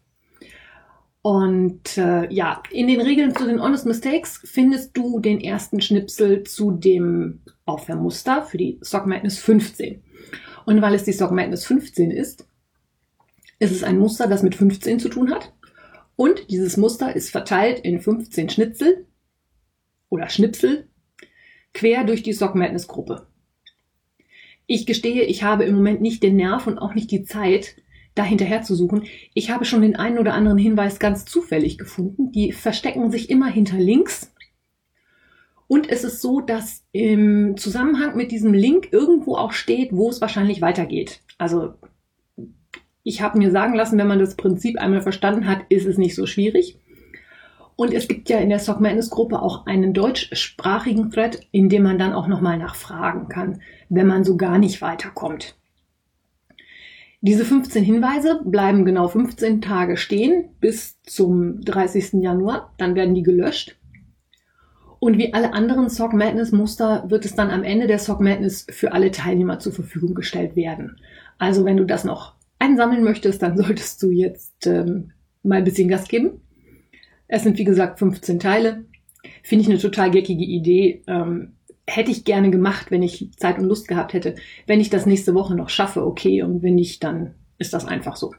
Und 1.26 1.98
äh, 1.98 2.32
ja, 2.32 2.62
in 2.70 2.86
den 2.86 3.02
Regeln 3.02 3.36
zu 3.36 3.48
den 3.48 3.60
Honest 3.60 3.88
Mistakes 3.88 4.42
findest 4.44 4.96
du 4.96 5.20
den 5.20 5.42
ersten 5.42 5.82
Schnipsel 5.82 6.44
zu 6.44 6.70
dem 6.70 7.42
Aufwärmmuster 7.66 8.44
für 8.44 8.60
die 8.60 8.78
Sock 8.82 9.08
Madness 9.08 9.40
15. 9.40 10.04
Und 10.68 10.84
weil 10.84 10.94
es 10.94 11.04
die 11.04 11.14
Sock 11.14 11.32
Madness 11.32 11.66
15 11.66 12.12
ist, 12.12 12.48
ist 13.58 13.72
es 13.72 13.84
ein 13.84 13.98
Muster, 13.98 14.28
das 14.28 14.44
mit 14.44 14.54
15 14.54 15.00
zu 15.00 15.10
tun 15.10 15.32
hat. 15.32 15.52
Und 16.16 16.52
dieses 16.52 16.78
Muster 16.78 17.16
ist 17.16 17.32
verteilt 17.32 17.80
in 17.80 18.00
15 18.00 18.50
Schnitzel 18.50 19.08
oder 20.10 20.30
Schnipsel 20.30 20.90
quer 21.74 22.04
durch 22.04 22.22
die 22.22 22.34
Sock 22.34 22.54
Madness 22.54 22.88
Gruppe. 22.88 23.26
Ich 24.68 24.86
gestehe, 24.86 25.24
ich 25.24 25.42
habe 25.42 25.64
im 25.64 25.74
Moment 25.74 26.02
nicht 26.02 26.22
den 26.22 26.36
Nerv 26.36 26.68
und 26.68 26.78
auch 26.78 26.94
nicht 26.94 27.10
die 27.10 27.24
Zeit, 27.24 27.78
da 28.16 28.24
hinterher 28.24 28.62
zu 28.62 28.76
suchen. 28.76 29.04
Ich 29.34 29.52
habe 29.52 29.66
schon 29.66 29.82
den 29.82 29.96
einen 29.96 30.18
oder 30.18 30.34
anderen 30.34 30.58
Hinweis 30.58 31.00
ganz 31.00 31.26
zufällig 31.26 31.78
gefunden. 31.78 32.32
Die 32.32 32.54
verstecken 32.54 33.12
sich 33.12 33.30
immer 33.30 33.48
hinter 33.48 33.78
Links. 33.78 34.34
Und 35.68 35.90
es 35.90 36.04
ist 36.04 36.22
so, 36.22 36.42
dass 36.42 36.86
im 36.92 37.58
Zusammenhang 37.58 38.16
mit 38.16 38.32
diesem 38.32 38.54
Link 38.54 38.90
irgendwo 38.92 39.36
auch 39.36 39.52
steht, 39.52 39.92
wo 39.92 40.10
es 40.10 40.22
wahrscheinlich 40.22 40.62
weitergeht. 40.62 41.22
Also 41.38 41.74
ich 43.04 43.22
habe 43.22 43.38
mir 43.38 43.52
sagen 43.52 43.76
lassen, 43.76 43.98
wenn 43.98 44.08
man 44.08 44.20
das 44.20 44.36
Prinzip 44.36 44.80
einmal 44.80 45.02
verstanden 45.02 45.48
hat, 45.48 45.60
ist 45.70 45.86
es 45.86 45.98
nicht 45.98 46.16
so 46.16 46.26
schwierig. 46.26 46.80
Und 47.76 47.94
es 47.94 48.08
gibt 48.08 48.30
ja 48.30 48.40
in 48.40 48.50
der 48.50 48.60
Sock 48.60 48.80
Madness 48.80 49.10
Gruppe 49.10 49.42
auch 49.42 49.66
einen 49.66 49.94
deutschsprachigen 49.94 51.12
Thread, 51.12 51.42
in 51.52 51.68
dem 51.68 51.84
man 51.84 52.00
dann 52.00 52.14
auch 52.14 52.28
nochmal 52.28 52.58
nachfragen 52.58 53.28
kann, 53.28 53.62
wenn 53.90 54.08
man 54.08 54.24
so 54.24 54.38
gar 54.38 54.58
nicht 54.58 54.82
weiterkommt. 54.82 55.56
Diese 57.22 57.46
15 57.46 57.84
Hinweise 57.84 58.42
bleiben 58.46 58.86
genau 58.86 59.08
15 59.08 59.62
Tage 59.62 59.98
stehen 59.98 60.50
bis 60.60 61.02
zum 61.04 61.62
30. 61.62 62.22
Januar. 62.22 62.74
Dann 62.78 62.96
werden 62.96 63.16
die 63.16 63.24
gelöscht. 63.24 63.78
Und 65.00 65.18
wie 65.18 65.34
alle 65.34 65.54
anderen 65.54 65.90
Sock 65.90 66.14
Madness 66.14 66.52
Muster 66.52 67.06
wird 67.10 67.26
es 67.26 67.36
dann 67.36 67.52
am 67.52 67.64
Ende 67.64 67.88
der 67.88 68.00
Sock 68.00 68.22
Madness 68.22 68.66
für 68.70 68.94
alle 68.94 69.12
Teilnehmer 69.12 69.60
zur 69.60 69.74
Verfügung 69.74 70.14
gestellt 70.14 70.56
werden. 70.56 70.98
Also 71.38 71.66
wenn 71.66 71.78
du 71.78 71.86
das 71.86 72.06
noch 72.06 72.36
einsammeln 72.60 73.04
möchtest, 73.04 73.42
dann 73.42 73.58
solltest 73.58 74.02
du 74.02 74.10
jetzt 74.10 74.68
ähm, 74.68 75.12
mal 75.44 75.58
ein 75.58 75.64
bisschen 75.64 75.90
Gas 75.90 76.08
geben. 76.08 76.42
Es 77.28 77.44
sind 77.44 77.58
wie 77.58 77.64
gesagt 77.64 78.00
15 78.00 78.40
Teile. 78.40 78.86
Finde 79.44 79.64
ich 79.64 79.70
eine 79.70 79.80
total 79.80 80.12
geckige 80.12 80.44
Idee. 80.44 81.04
Ähm, 81.08 81.55
hätte 81.88 82.12
ich 82.12 82.26
gerne 82.26 82.52
gemacht, 82.52 82.92
wenn 82.92 83.02
ich 83.04 83.32
Zeit 83.38 83.58
und 83.60 83.66
Lust 83.66 83.88
gehabt 83.88 84.12
hätte. 84.14 84.36
Wenn 84.66 84.82
ich 84.82 84.90
das 84.90 85.06
nächste 85.06 85.34
Woche 85.34 85.56
noch 85.56 85.70
schaffe, 85.70 86.06
okay, 86.06 86.42
und 86.42 86.62
wenn 86.64 86.76
nicht, 86.76 87.02
dann 87.04 87.36
ist 87.58 87.74
das 87.74 87.86
einfach 87.86 88.16
so. 88.16 88.34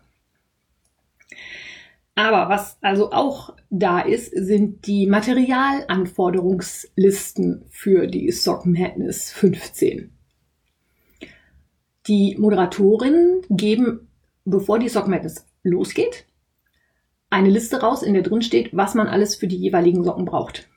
Aber 2.14 2.48
was 2.48 2.78
also 2.80 3.12
auch 3.12 3.54
da 3.68 4.00
ist, 4.00 4.32
sind 4.34 4.86
die 4.86 5.06
Materialanforderungslisten 5.06 7.66
für 7.70 8.06
die 8.06 8.32
Sock 8.32 8.64
Madness 8.64 9.32
15. 9.32 10.10
Die 12.06 12.38
Moderatorinnen 12.38 13.42
geben, 13.50 14.08
bevor 14.44 14.78
die 14.78 14.88
Sock 14.88 15.08
Madness 15.08 15.44
losgeht, 15.62 16.24
eine 17.28 17.50
Liste 17.50 17.80
raus, 17.80 18.02
in 18.02 18.14
der 18.14 18.22
drin 18.22 18.40
steht, 18.40 18.74
was 18.74 18.94
man 18.94 19.08
alles 19.08 19.36
für 19.36 19.46
die 19.46 19.58
jeweiligen 19.58 20.02
Socken 20.02 20.24
braucht. 20.24 20.70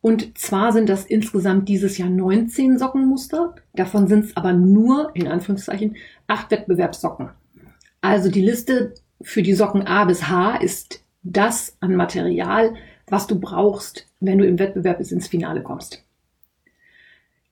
Und 0.00 0.38
zwar 0.38 0.72
sind 0.72 0.88
das 0.88 1.04
insgesamt 1.04 1.68
dieses 1.68 1.98
Jahr 1.98 2.08
19 2.08 2.78
Sockenmuster. 2.78 3.54
Davon 3.74 4.06
sind 4.06 4.26
es 4.26 4.36
aber 4.36 4.52
nur, 4.52 5.10
in 5.14 5.26
Anführungszeichen, 5.26 5.96
acht 6.26 6.50
Wettbewerbssocken. 6.50 7.30
Also 8.00 8.30
die 8.30 8.42
Liste 8.42 8.94
für 9.20 9.42
die 9.42 9.54
Socken 9.54 9.86
A 9.86 10.04
bis 10.04 10.28
H 10.28 10.56
ist 10.58 11.02
das 11.22 11.76
an 11.80 11.96
Material, 11.96 12.74
was 13.08 13.26
du 13.26 13.40
brauchst, 13.40 14.06
wenn 14.20 14.38
du 14.38 14.46
im 14.46 14.58
Wettbewerb 14.58 14.98
bis 14.98 15.10
ins 15.10 15.26
Finale 15.26 15.62
kommst. 15.62 16.04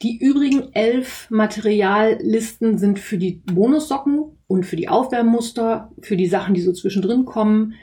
Die 0.02 0.18
übrigen 0.18 0.72
elf 0.74 1.28
Materiallisten 1.30 2.78
sind 2.78 2.98
für 2.98 3.16
die 3.16 3.42
Bonussocken 3.46 4.36
und 4.46 4.66
für 4.66 4.76
die 4.76 4.88
Aufwärmmuster, 4.88 5.90
für 6.02 6.16
die 6.16 6.26
Sachen, 6.26 6.54
die 6.54 6.60
so 6.60 6.72
zwischendrin 6.72 7.24
kommen, 7.24 7.74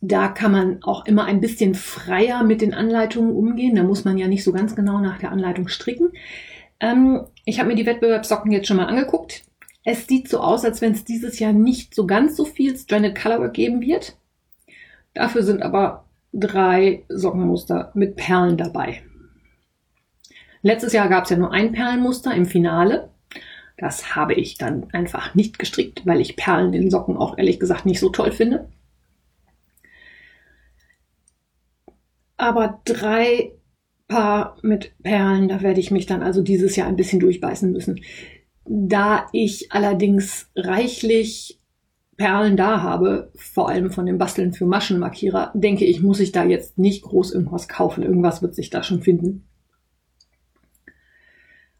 da 0.00 0.28
kann 0.28 0.52
man 0.52 0.82
auch 0.82 1.06
immer 1.06 1.24
ein 1.24 1.40
bisschen 1.40 1.74
freier 1.74 2.44
mit 2.44 2.60
den 2.60 2.74
Anleitungen 2.74 3.34
umgehen. 3.34 3.74
Da 3.74 3.82
muss 3.82 4.04
man 4.04 4.16
ja 4.16 4.28
nicht 4.28 4.44
so 4.44 4.52
ganz 4.52 4.76
genau 4.76 5.00
nach 5.00 5.18
der 5.18 5.32
Anleitung 5.32 5.68
stricken. 5.68 6.12
Ähm, 6.80 7.24
ich 7.44 7.58
habe 7.58 7.68
mir 7.68 7.74
die 7.74 7.86
Wettbewerbssocken 7.86 8.52
jetzt 8.52 8.68
schon 8.68 8.76
mal 8.76 8.86
angeguckt. 8.86 9.44
Es 9.84 10.06
sieht 10.06 10.28
so 10.28 10.40
aus, 10.40 10.64
als 10.64 10.80
wenn 10.80 10.92
es 10.92 11.04
dieses 11.04 11.38
Jahr 11.38 11.52
nicht 11.52 11.94
so 11.94 12.06
ganz 12.06 12.36
so 12.36 12.44
viel 12.44 12.76
Stranded 12.76 13.20
Colorwork 13.20 13.54
geben 13.54 13.80
wird. 13.80 14.16
Dafür 15.14 15.42
sind 15.42 15.62
aber 15.62 16.04
drei 16.32 17.04
Sockenmuster 17.08 17.90
mit 17.94 18.16
Perlen 18.16 18.56
dabei. 18.56 19.02
Letztes 20.62 20.92
Jahr 20.92 21.08
gab 21.08 21.24
es 21.24 21.30
ja 21.30 21.36
nur 21.36 21.52
ein 21.52 21.72
Perlenmuster 21.72 22.34
im 22.34 22.46
Finale. 22.46 23.10
Das 23.78 24.14
habe 24.14 24.34
ich 24.34 24.58
dann 24.58 24.88
einfach 24.92 25.34
nicht 25.34 25.58
gestrickt, 25.58 26.04
weil 26.04 26.20
ich 26.20 26.36
Perlen 26.36 26.74
in 26.74 26.90
Socken 26.90 27.16
auch 27.16 27.38
ehrlich 27.38 27.58
gesagt 27.58 27.86
nicht 27.86 28.00
so 28.00 28.10
toll 28.10 28.32
finde. 28.32 28.68
Aber 32.38 32.80
drei 32.84 33.52
Paar 34.06 34.56
mit 34.62 34.94
Perlen, 35.02 35.48
da 35.48 35.60
werde 35.60 35.80
ich 35.80 35.90
mich 35.90 36.06
dann 36.06 36.22
also 36.22 36.40
dieses 36.40 36.76
Jahr 36.76 36.88
ein 36.88 36.96
bisschen 36.96 37.20
durchbeißen 37.20 37.70
müssen. 37.70 38.00
Da 38.64 39.26
ich 39.32 39.70
allerdings 39.70 40.50
reichlich 40.56 41.60
Perlen 42.16 42.56
da 42.56 42.82
habe, 42.82 43.30
vor 43.36 43.68
allem 43.68 43.90
von 43.90 44.06
dem 44.06 44.16
Basteln 44.16 44.52
für 44.52 44.66
Maschenmarkierer, 44.66 45.52
denke 45.54 45.84
ich, 45.84 46.02
muss 46.02 46.20
ich 46.20 46.32
da 46.32 46.44
jetzt 46.44 46.78
nicht 46.78 47.02
groß 47.02 47.32
irgendwas 47.32 47.68
kaufen. 47.68 48.02
Irgendwas 48.02 48.40
wird 48.40 48.54
sich 48.54 48.70
da 48.70 48.82
schon 48.82 49.02
finden. 49.02 49.46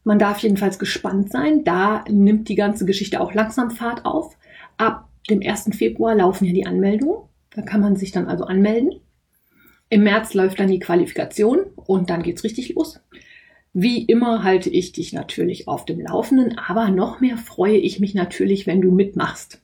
Man 0.03 0.19
darf 0.19 0.39
jedenfalls 0.39 0.77
gespannt 0.77 1.31
sein. 1.31 1.63
Da 1.63 2.03
nimmt 2.09 2.47
die 2.47 2.55
ganze 2.55 2.85
Geschichte 2.85 3.21
auch 3.21 3.33
langsam 3.33 3.71
Fahrt 3.71 4.05
auf. 4.05 4.37
Ab 4.77 5.09
dem 5.29 5.41
1. 5.41 5.69
Februar 5.75 6.15
laufen 6.15 6.45
ja 6.45 6.53
die 6.53 6.65
Anmeldungen. 6.65 7.27
Da 7.55 7.61
kann 7.61 7.81
man 7.81 7.95
sich 7.95 8.11
dann 8.11 8.27
also 8.27 8.45
anmelden. 8.45 9.01
Im 9.89 10.03
März 10.03 10.33
läuft 10.35 10.59
dann 10.59 10.69
die 10.69 10.79
Qualifikation 10.79 11.61
und 11.75 12.09
dann 12.09 12.21
geht's 12.21 12.43
richtig 12.43 12.75
los. 12.75 12.99
Wie 13.73 14.03
immer 14.03 14.43
halte 14.43 14.69
ich 14.69 14.91
dich 14.91 15.13
natürlich 15.13 15.67
auf 15.67 15.85
dem 15.85 15.99
Laufenden, 15.99 16.57
aber 16.57 16.89
noch 16.89 17.19
mehr 17.19 17.37
freue 17.37 17.77
ich 17.77 17.99
mich 17.99 18.13
natürlich, 18.13 18.67
wenn 18.67 18.81
du 18.81 18.91
mitmachst. 18.91 19.61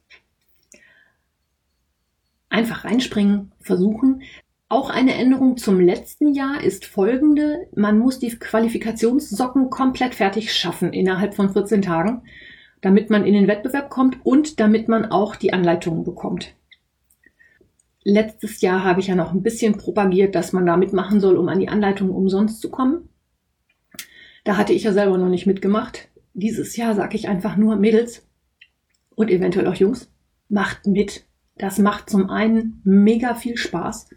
Einfach 2.49 2.85
reinspringen, 2.85 3.51
versuchen. 3.59 4.21
Auch 4.67 4.89
eine 4.89 5.13
Änderung 5.13 5.57
zum 5.57 5.79
letzten 5.79 6.33
Jahr 6.33 6.63
ist 6.63 6.85
folgende. 6.85 7.67
Man 7.75 7.99
muss 7.99 8.17
die 8.17 8.29
Qualifikationssocken 8.29 9.69
komplett 9.69 10.15
fertig 10.15 10.53
schaffen 10.53 10.93
innerhalb 10.93 11.35
von 11.35 11.51
14 11.51 11.81
Tagen, 11.81 12.23
damit 12.81 13.09
man 13.09 13.25
in 13.25 13.33
den 13.33 13.47
Wettbewerb 13.47 13.89
kommt 13.89 14.17
und 14.23 14.59
damit 14.59 14.87
man 14.87 15.05
auch 15.05 15.35
die 15.35 15.53
Anleitungen 15.53 16.03
bekommt. 16.03 16.55
Letztes 18.07 18.61
Jahr 18.61 18.83
habe 18.83 18.99
ich 18.99 19.07
ja 19.07 19.15
noch 19.15 19.33
ein 19.33 19.41
bisschen 19.41 19.77
propagiert, 19.77 20.35
dass 20.35 20.53
man 20.53 20.67
da 20.67 20.77
mitmachen 20.77 21.19
soll, 21.19 21.37
um 21.37 21.49
an 21.49 21.59
die 21.59 21.69
Anleitung 21.69 22.11
umsonst 22.11 22.61
zu 22.61 22.69
kommen. 22.69 23.09
Da 24.43 24.57
hatte 24.57 24.73
ich 24.73 24.83
ja 24.83 24.93
selber 24.93 25.17
noch 25.17 25.27
nicht 25.27 25.47
mitgemacht. 25.47 26.07
Dieses 26.35 26.77
Jahr 26.77 26.93
sage 26.93 27.15
ich 27.15 27.27
einfach 27.27 27.57
nur 27.57 27.77
Mädels 27.77 28.27
und 29.15 29.31
eventuell 29.31 29.65
auch 29.65 29.73
Jungs, 29.73 30.11
macht 30.49 30.85
mit. 30.85 31.25
Das 31.57 31.79
macht 31.79 32.11
zum 32.11 32.29
einen 32.29 32.79
mega 32.83 33.33
viel 33.33 33.57
Spaß 33.57 34.09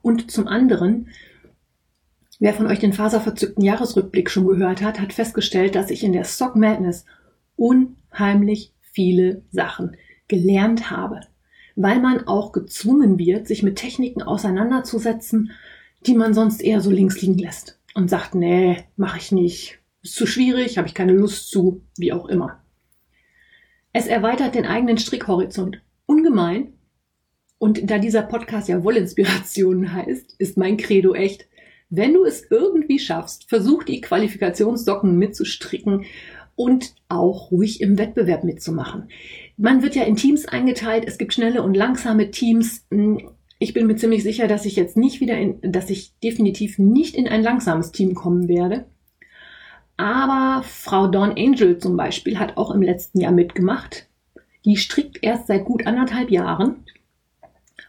und 0.00 0.30
zum 0.30 0.48
anderen, 0.48 1.08
wer 2.38 2.54
von 2.54 2.66
euch 2.66 2.78
den 2.78 2.94
faserverzückten 2.94 3.62
Jahresrückblick 3.62 4.30
schon 4.30 4.46
gehört 4.46 4.80
hat, 4.80 5.00
hat 5.00 5.12
festgestellt, 5.12 5.74
dass 5.74 5.90
ich 5.90 6.02
in 6.02 6.14
der 6.14 6.24
Sock 6.24 6.56
Madness 6.56 7.04
unheimlich 7.56 8.72
viele 8.80 9.42
Sachen 9.50 9.98
gelernt 10.28 10.90
habe 10.90 11.20
weil 11.76 12.00
man 12.00 12.26
auch 12.26 12.52
gezwungen 12.52 13.18
wird, 13.18 13.46
sich 13.46 13.62
mit 13.62 13.76
Techniken 13.76 14.22
auseinanderzusetzen, 14.22 15.52
die 16.06 16.14
man 16.14 16.34
sonst 16.34 16.62
eher 16.62 16.80
so 16.80 16.90
links 16.90 17.20
liegen 17.20 17.38
lässt 17.38 17.78
und 17.94 18.08
sagt, 18.10 18.34
nee, 18.34 18.84
mache 18.96 19.18
ich 19.18 19.32
nicht, 19.32 19.78
ist 20.02 20.14
zu 20.14 20.26
schwierig, 20.26 20.78
habe 20.78 20.88
ich 20.88 20.94
keine 20.94 21.12
Lust 21.12 21.50
zu, 21.50 21.82
wie 21.96 22.12
auch 22.12 22.26
immer. 22.26 22.62
Es 23.92 24.06
erweitert 24.06 24.54
den 24.54 24.66
eigenen 24.66 24.98
Strickhorizont 24.98 25.80
ungemein. 26.06 26.72
Und 27.58 27.88
da 27.90 27.98
dieser 27.98 28.22
Podcast 28.22 28.68
ja 28.68 28.82
Wollinspirationen 28.82 29.92
heißt, 29.94 30.34
ist 30.38 30.58
mein 30.58 30.76
Credo 30.76 31.14
echt, 31.14 31.48
wenn 31.90 32.12
du 32.12 32.24
es 32.24 32.50
irgendwie 32.50 32.98
schaffst, 32.98 33.48
versuch 33.48 33.84
die 33.84 34.00
Qualifikationssocken 34.00 35.16
mitzustricken 35.16 36.06
und 36.56 36.94
auch 37.08 37.50
ruhig 37.50 37.80
im 37.80 37.98
Wettbewerb 37.98 38.44
mitzumachen. 38.44 39.08
Man 39.56 39.82
wird 39.82 39.94
ja 39.94 40.04
in 40.04 40.16
Teams 40.16 40.46
eingeteilt, 40.46 41.04
es 41.06 41.18
gibt 41.18 41.34
schnelle 41.34 41.62
und 41.62 41.74
langsame 41.74 42.30
Teams. 42.30 42.86
Ich 43.58 43.74
bin 43.74 43.86
mir 43.86 43.96
ziemlich 43.96 44.22
sicher, 44.22 44.48
dass 44.48 44.64
ich 44.64 44.76
jetzt 44.76 44.96
nicht 44.96 45.20
wieder 45.20 45.36
in, 45.36 45.60
dass 45.72 45.90
ich 45.90 46.18
definitiv 46.20 46.78
nicht 46.78 47.14
in 47.14 47.28
ein 47.28 47.42
langsames 47.42 47.92
Team 47.92 48.14
kommen 48.14 48.48
werde. 48.48 48.86
Aber 49.96 50.62
Frau 50.64 51.06
Dawn 51.06 51.34
Angel 51.36 51.78
zum 51.78 51.96
Beispiel 51.96 52.38
hat 52.38 52.56
auch 52.56 52.70
im 52.72 52.82
letzten 52.82 53.20
Jahr 53.20 53.32
mitgemacht. 53.32 54.08
Die 54.64 54.76
strickt 54.76 55.18
erst 55.22 55.46
seit 55.46 55.64
gut 55.64 55.86
anderthalb 55.86 56.30
Jahren 56.30 56.84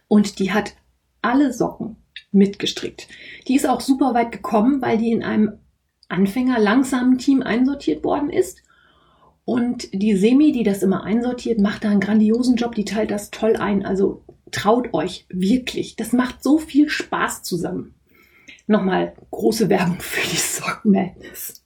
und 0.07 0.39
die 0.39 0.51
hat 0.51 0.75
alle 1.21 1.51
Socken 1.51 1.95
mitgestrickt. 2.31 3.07
Die 3.47 3.55
ist 3.55 3.67
auch 3.67 3.81
super 3.81 4.13
weit 4.13 4.31
gekommen, 4.31 4.81
weil 4.81 4.97
die 4.97 5.11
in 5.11 5.23
einem 5.23 5.59
Anfänger 6.07 6.59
langsamen 6.59 7.17
Team 7.17 7.41
einsortiert 7.41 8.03
worden 8.03 8.29
ist. 8.29 8.61
Und 9.43 9.93
die 9.93 10.15
Semi, 10.15 10.51
die 10.51 10.63
das 10.63 10.81
immer 10.81 11.03
einsortiert, 11.03 11.59
macht 11.59 11.83
da 11.83 11.89
einen 11.89 11.99
grandiosen 11.99 12.55
Job. 12.55 12.75
Die 12.75 12.85
teilt 12.85 13.11
das 13.11 13.31
toll 13.31 13.55
ein. 13.55 13.85
Also 13.85 14.23
traut 14.51 14.93
euch 14.93 15.25
wirklich. 15.29 15.95
Das 15.95 16.13
macht 16.13 16.43
so 16.43 16.57
viel 16.57 16.89
Spaß 16.89 17.43
zusammen. 17.43 17.93
Nochmal 18.67 19.13
große 19.31 19.69
Werbung 19.69 19.99
für 19.99 20.27
die 20.27 20.37
Sock 20.37 20.81
Madness. 20.83 21.63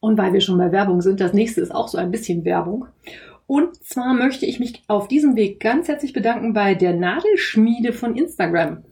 Und 0.00 0.18
weil 0.18 0.32
wir 0.32 0.40
schon 0.40 0.58
bei 0.58 0.70
Werbung 0.70 1.00
sind, 1.00 1.20
das 1.20 1.32
nächste 1.32 1.62
ist 1.62 1.74
auch 1.74 1.88
so 1.88 1.96
ein 1.96 2.10
bisschen 2.10 2.44
Werbung. 2.44 2.86
Und 3.46 3.82
zwar 3.84 4.14
möchte 4.14 4.46
ich 4.46 4.58
mich 4.58 4.82
auf 4.86 5.08
diesem 5.08 5.36
Weg 5.36 5.60
ganz 5.60 5.88
herzlich 5.88 6.12
bedanken 6.12 6.54
bei 6.54 6.74
der 6.74 6.94
Nadelschmiede 6.94 7.92
von 7.92 8.16
Instagram. 8.16 8.84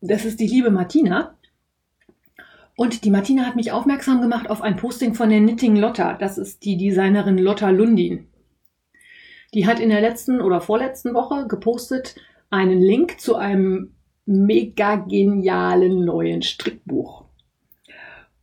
Das 0.00 0.24
ist 0.24 0.40
die 0.40 0.46
liebe 0.46 0.70
Martina. 0.70 1.35
Und 2.76 3.04
die 3.04 3.10
Martina 3.10 3.46
hat 3.46 3.56
mich 3.56 3.72
aufmerksam 3.72 4.20
gemacht 4.20 4.50
auf 4.50 4.60
ein 4.60 4.76
Posting 4.76 5.14
von 5.14 5.30
der 5.30 5.40
Knitting 5.40 5.76
Lotta. 5.76 6.12
Das 6.12 6.36
ist 6.36 6.64
die 6.64 6.76
Designerin 6.76 7.38
Lotta 7.38 7.70
Lundin. 7.70 8.28
Die 9.54 9.66
hat 9.66 9.80
in 9.80 9.88
der 9.88 10.02
letzten 10.02 10.42
oder 10.42 10.60
vorletzten 10.60 11.14
Woche 11.14 11.46
gepostet 11.48 12.16
einen 12.50 12.80
Link 12.80 13.18
zu 13.18 13.36
einem 13.36 13.94
mega 14.26 14.96
genialen 14.96 16.04
neuen 16.04 16.42
Strickbuch. 16.42 17.24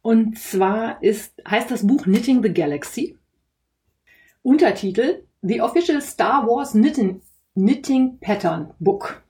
Und 0.01 0.37
zwar 0.37 1.01
ist, 1.03 1.33
heißt 1.47 1.69
das 1.69 1.85
Buch 1.85 2.03
Knitting 2.03 2.41
the 2.41 2.51
Galaxy. 2.51 3.17
Untertitel 4.41 5.23
The 5.41 5.61
Official 5.61 6.01
Star 6.01 6.47
Wars 6.47 6.71
Knitting, 6.71 7.21
Knitting 7.53 8.17
Pattern 8.19 8.73
Book. 8.79 9.23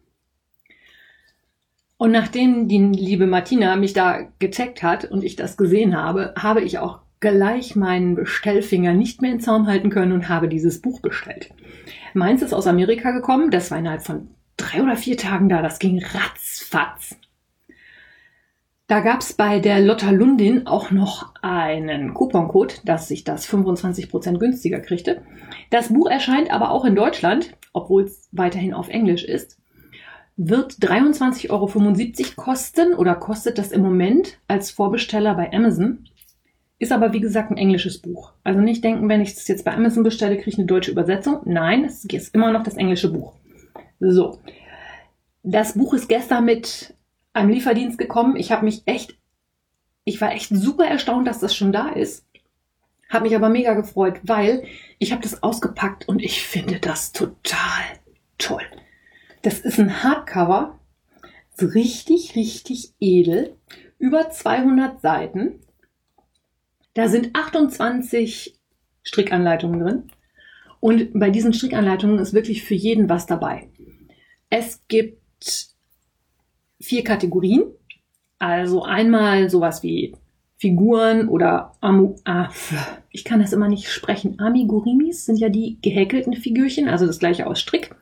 Und 2.04 2.12
nachdem 2.12 2.68
die 2.68 2.80
liebe 2.80 3.28
Martina 3.28 3.78
mich 3.78 3.94
da 3.94 4.28
getaggt 4.38 4.84
hat 4.84 5.06
und 5.06 5.24
ich 5.24 5.38
das 5.38 5.56
gesehen 5.56 5.96
habe, 5.96 6.34
habe 6.38 6.60
ich 6.60 6.78
auch 6.80 7.00
gleich 7.22 7.78
meinen 7.78 8.16
Bestellfinger 8.16 8.92
nicht 8.92 9.22
mehr 9.22 9.32
in 9.32 9.40
Zaum 9.40 9.68
halten 9.68 9.90
können 9.90 10.12
und 10.12 10.28
habe 10.28 10.50
dieses 10.50 10.82
Buch 10.82 11.00
bestellt. 11.00 11.54
Meins 12.14 12.42
ist 12.42 12.54
aus 12.54 12.68
Amerika 12.68 13.12
gekommen, 13.12 13.52
das 13.52 13.72
war 13.72 13.78
innerhalb 13.78 14.02
von 14.02 14.28
drei 14.58 14.84
oder 14.84 14.98
vier 14.98 15.16
Tagen 15.16 15.48
da, 15.48 15.62
das 15.62 15.80
ging 15.80 16.04
ratzfatz. 16.04 17.16
Da 18.88 19.00
gab 19.00 19.22
es 19.22 19.32
bei 19.32 19.60
der 19.60 19.80
Lotta 19.80 20.12
Lundin 20.12 20.68
auch 20.68 20.92
noch 20.92 21.34
einen 21.42 22.13
Couponcode, 22.13 22.82
dass 22.84 23.08
sich 23.08 23.24
das 23.24 23.48
25% 23.48 24.39
günstiger 24.39 24.82
kriegte. 24.82 25.22
Das 25.70 25.88
Buch 25.88 26.10
erscheint 26.10 26.52
aber 26.52 26.72
auch 26.72 26.84
in 26.84 26.98
Deutschland, 26.98 27.56
obwohl 27.72 28.04
es 28.04 28.28
weiterhin 28.34 28.74
auf 28.74 28.89
Englisch 28.89 29.24
ist, 29.24 29.58
wird 30.36 30.74
23,75 30.74 31.50
Euro 31.52 32.36
kosten 32.36 32.93
oder 32.93 33.15
kostet 33.15 33.58
das 33.58 33.72
im 33.72 33.82
Moment 33.82 34.39
als 34.48 34.72
Vorbesteller 34.72 35.36
bei 35.36 35.52
Amazon. 35.52 36.08
Ist 36.80 36.91
aber 36.91 37.13
wie 37.13 37.22
gesagt 37.22 37.52
ein 37.52 37.58
englisches 37.58 38.02
Buch. 38.02 38.34
Also 38.43 38.60
nicht 38.60 38.84
denken, 38.84 39.08
wenn 39.08 39.22
ich 39.22 39.34
es 39.34 39.48
jetzt 39.48 39.63
bei 39.63 39.74
Amazon 39.74 40.04
bestelle, 40.04 40.36
kriege 40.36 40.50
ich 40.50 40.58
eine 40.58 40.65
deutsche 40.65 40.91
Übersetzung. 40.91 41.41
Nein, 41.46 41.86
es 41.86 42.04
ist 42.04 42.34
immer 42.34 42.52
noch 42.52 42.63
das 42.63 42.76
englische 42.76 43.12
Buch. 43.12 43.36
So. 44.00 44.39
Das 45.43 45.74
Buch 45.74 45.93
ist 45.93 46.10
gestern 46.10 46.46
mit 46.46 46.96
einem 47.32 47.50
Lieferdienst 47.50 47.98
gekommen. 47.98 48.36
Ich 48.36 48.52
habe 48.52 48.65
mich 48.65 48.84
echt, 48.86 49.17
ich 50.04 50.19
war 50.19 50.34
echt 50.34 50.50
super 50.50 50.86
erstaunt, 50.86 51.28
dass 51.28 51.39
das 51.39 51.56
schon 51.56 51.72
da 51.72 51.89
ist. 51.89 52.26
Habe 53.10 53.26
mich 53.26 53.36
aber 53.36 53.50
mega 53.50 53.74
gefreut, 53.76 54.19
weil 54.24 54.63
ich 54.98 55.12
habe 55.12 55.22
das 55.22 55.43
ausgepackt 55.43 56.08
und 56.08 56.22
ich 56.22 56.43
finde 56.43 56.80
das 56.80 57.12
total 57.12 57.84
toll. 58.38 58.63
Das 59.43 59.60
ist 59.60 59.77
ein 59.77 60.03
Hardcover, 60.03 60.79
ist 61.56 61.75
richtig, 61.75 62.36
richtig 62.38 62.93
edel, 63.01 63.58
über 63.99 64.29
200 64.29 65.01
Seiten. 65.01 65.60
Da 66.93 67.10
sind 67.10 67.36
28 67.36 68.58
Strickanleitungen 69.03 69.79
drin. 69.82 70.03
Und 70.79 71.19
bei 71.19 71.29
diesen 71.29 71.53
Strickanleitungen 71.53 72.19
ist 72.19 72.34
wirklich 72.34 72.63
für 72.63 72.73
jeden 72.73 73.10
was 73.10 73.25
dabei. 73.25 73.69
Es 74.49 74.82
gibt 74.88 75.75
vier 76.79 77.03
Kategorien. 77.03 77.63
Also 78.39 78.84
einmal 78.84 79.49
sowas 79.49 79.84
wie 79.84 80.15
Figuren 80.56 81.27
oder 81.27 81.75
Amu, 81.82 82.15
ah, 82.23 82.49
ich 83.10 83.25
kann 83.25 83.41
das 83.41 83.51
immer 83.51 83.67
nicht 83.67 83.89
sprechen. 83.89 84.39
Amigurimis 84.39 85.25
sind 85.25 85.38
ja 85.38 85.49
die 85.49 85.79
gehäkelten 85.82 86.34
Figürchen, 86.34 86.88
also 86.88 87.06
das 87.06 87.19
gleiche 87.19 87.45
aus 87.45 87.60
Strick. 87.60 87.93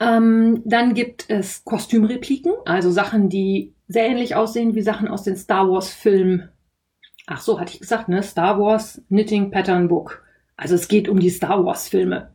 Ähm, 0.00 0.62
dann 0.64 0.94
gibt 0.94 1.28
es 1.28 1.64
Kostümrepliken, 1.64 2.52
also 2.64 2.90
Sachen, 2.90 3.28
die 3.28 3.74
sehr 3.88 4.06
ähnlich 4.06 4.36
aussehen 4.36 4.74
wie 4.74 4.82
Sachen 4.82 5.08
aus 5.08 5.24
den 5.24 5.36
Star 5.36 5.68
Wars 5.68 5.92
Filmen. 5.92 6.48
Ach 7.26 7.40
so, 7.40 7.58
hatte 7.58 7.74
ich 7.74 7.80
gesagt, 7.80 8.08
ne? 8.08 8.22
Star 8.22 8.58
Wars 8.58 9.02
Knitting 9.08 9.50
Pattern 9.50 9.88
Book. 9.88 10.24
Also 10.56 10.74
es 10.74 10.88
geht 10.88 11.08
um 11.08 11.18
die 11.20 11.30
Star 11.30 11.64
Wars 11.64 11.88
Filme. 11.88 12.32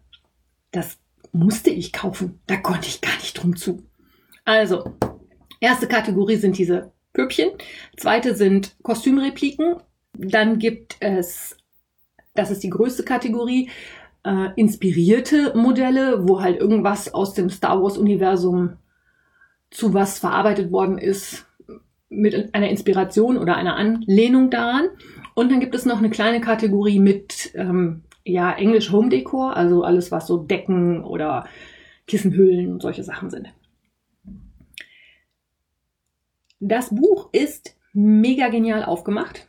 Das 0.71 0.97
musste 1.32 1.69
ich 1.69 1.93
kaufen. 1.93 2.39
Da 2.47 2.58
konnte 2.58 2.88
ich 2.88 3.02
gar 3.02 3.15
nicht 3.15 3.34
drum 3.34 3.56
zu. 3.56 3.84
Also, 4.45 4.95
erste 5.60 5.88
Kategorie 5.88 6.36
sind 6.36 6.58
diese 6.58 6.91
Püppchen. 7.13 7.52
Zweite 7.97 8.36
sind 8.36 8.76
Kostümrepliken. 8.84 9.78
Dann 10.13 10.60
gibt 10.60 10.97
es, 10.99 11.58
das 12.36 12.52
ist 12.52 12.63
die 12.63 12.69
größte 12.69 13.04
Kategorie, 13.04 13.69
äh, 14.23 14.49
inspirierte 14.55 15.53
Modelle, 15.55 16.27
wo 16.27 16.41
halt 16.41 16.59
irgendwas 16.59 17.13
aus 17.13 17.33
dem 17.33 17.49
Star 17.49 17.81
Wars-Universum 17.81 18.77
zu 19.69 19.93
was 19.93 20.19
verarbeitet 20.19 20.71
worden 20.71 20.97
ist, 20.97 21.45
mit 22.09 22.53
einer 22.53 22.69
Inspiration 22.69 23.38
oder 23.38 23.55
einer 23.55 23.75
Anlehnung 23.75 24.49
daran. 24.49 24.86
Und 25.33 25.51
dann 25.51 25.59
gibt 25.59 25.73
es 25.73 25.86
noch 25.86 25.97
eine 25.97 26.12
kleine 26.12 26.41
Kategorie 26.41 26.99
mit 26.99 27.51
ähm, 27.55 28.03
ja, 28.23 28.51
Englisch 28.53 28.91
Home 28.91 29.09
Decor, 29.09 29.57
also 29.57 29.83
alles, 29.83 30.12
was 30.12 30.27
so 30.27 30.38
Decken 30.38 31.03
oder 31.03 31.45
Kissenhüllen 32.07 32.71
und 32.71 32.81
solche 32.81 33.03
Sachen 33.03 33.29
sind. 33.29 33.51
Das 36.59 36.89
Buch 36.95 37.29
ist 37.31 37.75
mega 37.93 38.49
genial 38.49 38.86
aufgemacht. 38.86 39.47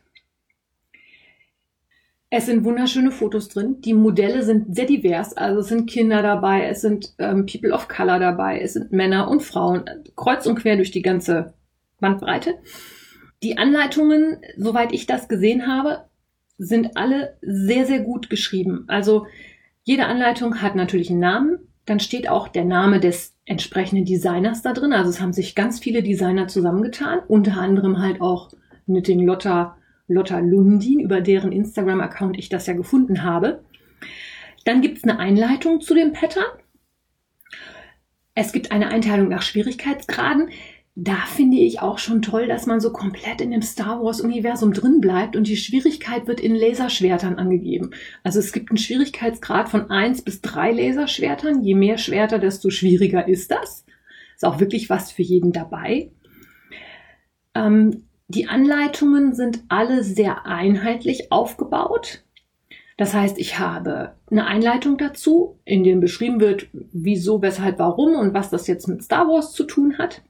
Es 2.36 2.46
sind 2.46 2.64
wunderschöne 2.64 3.12
Fotos 3.12 3.48
drin. 3.48 3.80
Die 3.82 3.94
Modelle 3.94 4.42
sind 4.42 4.74
sehr 4.74 4.86
divers. 4.86 5.36
Also 5.36 5.60
es 5.60 5.68
sind 5.68 5.88
Kinder 5.88 6.20
dabei, 6.20 6.66
es 6.66 6.80
sind 6.80 7.14
ähm, 7.18 7.46
People 7.46 7.72
of 7.72 7.86
Color 7.86 8.18
dabei, 8.18 8.58
es 8.60 8.72
sind 8.72 8.90
Männer 8.90 9.28
und 9.28 9.40
Frauen, 9.40 9.84
kreuz 10.16 10.44
und 10.44 10.56
quer 10.56 10.74
durch 10.74 10.90
die 10.90 11.02
ganze 11.02 11.54
Bandbreite. 12.00 12.58
Die 13.44 13.56
Anleitungen, 13.56 14.38
soweit 14.56 14.92
ich 14.92 15.06
das 15.06 15.28
gesehen 15.28 15.68
habe, 15.68 16.06
sind 16.58 16.96
alle 16.96 17.36
sehr, 17.40 17.86
sehr 17.86 18.00
gut 18.00 18.30
geschrieben. 18.30 18.82
Also 18.88 19.28
jede 19.84 20.06
Anleitung 20.06 20.60
hat 20.60 20.74
natürlich 20.74 21.10
einen 21.10 21.20
Namen. 21.20 21.58
Dann 21.86 22.00
steht 22.00 22.28
auch 22.28 22.48
der 22.48 22.64
Name 22.64 22.98
des 22.98 23.36
entsprechenden 23.44 24.06
Designers 24.06 24.60
da 24.60 24.72
drin. 24.72 24.92
Also 24.92 25.08
es 25.08 25.20
haben 25.20 25.32
sich 25.32 25.54
ganz 25.54 25.78
viele 25.78 26.02
Designer 26.02 26.48
zusammengetan, 26.48 27.20
unter 27.28 27.58
anderem 27.58 28.02
halt 28.02 28.20
auch 28.20 28.50
Knitting 28.86 29.24
Lotta, 29.24 29.76
Lotta 30.06 30.38
Lundin, 30.38 31.00
über 31.00 31.20
deren 31.20 31.52
Instagram-Account 31.52 32.38
ich 32.38 32.48
das 32.48 32.66
ja 32.66 32.74
gefunden 32.74 33.22
habe. 33.22 33.64
Dann 34.64 34.80
gibt 34.80 34.98
es 34.98 35.04
eine 35.04 35.18
Einleitung 35.18 35.80
zu 35.80 35.94
dem 35.94 36.12
Pattern. 36.12 36.44
Es 38.34 38.52
gibt 38.52 38.72
eine 38.72 38.88
Einteilung 38.88 39.28
nach 39.28 39.42
Schwierigkeitsgraden 39.42 40.48
da 40.96 41.16
finde 41.26 41.56
ich 41.56 41.80
auch 41.80 41.98
schon 41.98 42.22
toll, 42.22 42.46
dass 42.46 42.66
man 42.66 42.78
so 42.78 42.92
komplett 42.92 43.40
in 43.40 43.50
dem 43.50 43.62
Star 43.62 44.00
Wars-Universum 44.00 44.72
drin 44.72 45.00
bleibt 45.00 45.34
und 45.34 45.48
die 45.48 45.56
Schwierigkeit 45.56 46.28
wird 46.28 46.40
in 46.40 46.54
Laserschwertern 46.54 47.34
angegeben. 47.36 47.90
Also 48.22 48.38
es 48.38 48.52
gibt 48.52 48.70
einen 48.70 48.78
Schwierigkeitsgrad 48.78 49.68
von 49.68 49.90
eins 49.90 50.22
bis 50.22 50.40
drei 50.40 50.70
Laserschwertern. 50.70 51.64
Je 51.64 51.74
mehr 51.74 51.98
Schwerter, 51.98 52.38
desto 52.38 52.70
schwieriger 52.70 53.26
ist 53.26 53.50
das. 53.50 53.84
Ist 54.36 54.44
auch 54.44 54.60
wirklich 54.60 54.88
was 54.88 55.10
für 55.10 55.22
jeden 55.22 55.50
dabei. 55.50 56.12
Ähm, 57.56 58.04
die 58.28 58.48
Anleitungen 58.48 59.34
sind 59.34 59.64
alle 59.68 60.02
sehr 60.02 60.46
einheitlich 60.46 61.30
aufgebaut. 61.30 62.22
Das 62.96 63.12
heißt, 63.12 63.38
ich 63.38 63.58
habe 63.58 64.14
eine 64.30 64.46
Einleitung 64.46 64.96
dazu, 64.98 65.58
in 65.64 65.82
dem 65.82 66.00
beschrieben 66.00 66.40
wird, 66.40 66.68
wieso, 66.72 67.42
weshalb, 67.42 67.78
warum 67.78 68.14
und 68.14 68.32
was 68.34 68.50
das 68.50 68.66
jetzt 68.66 68.86
mit 68.86 69.02
Star 69.02 69.26
Wars 69.28 69.52
zu 69.52 69.64
tun 69.64 69.98
hat. 69.98 70.22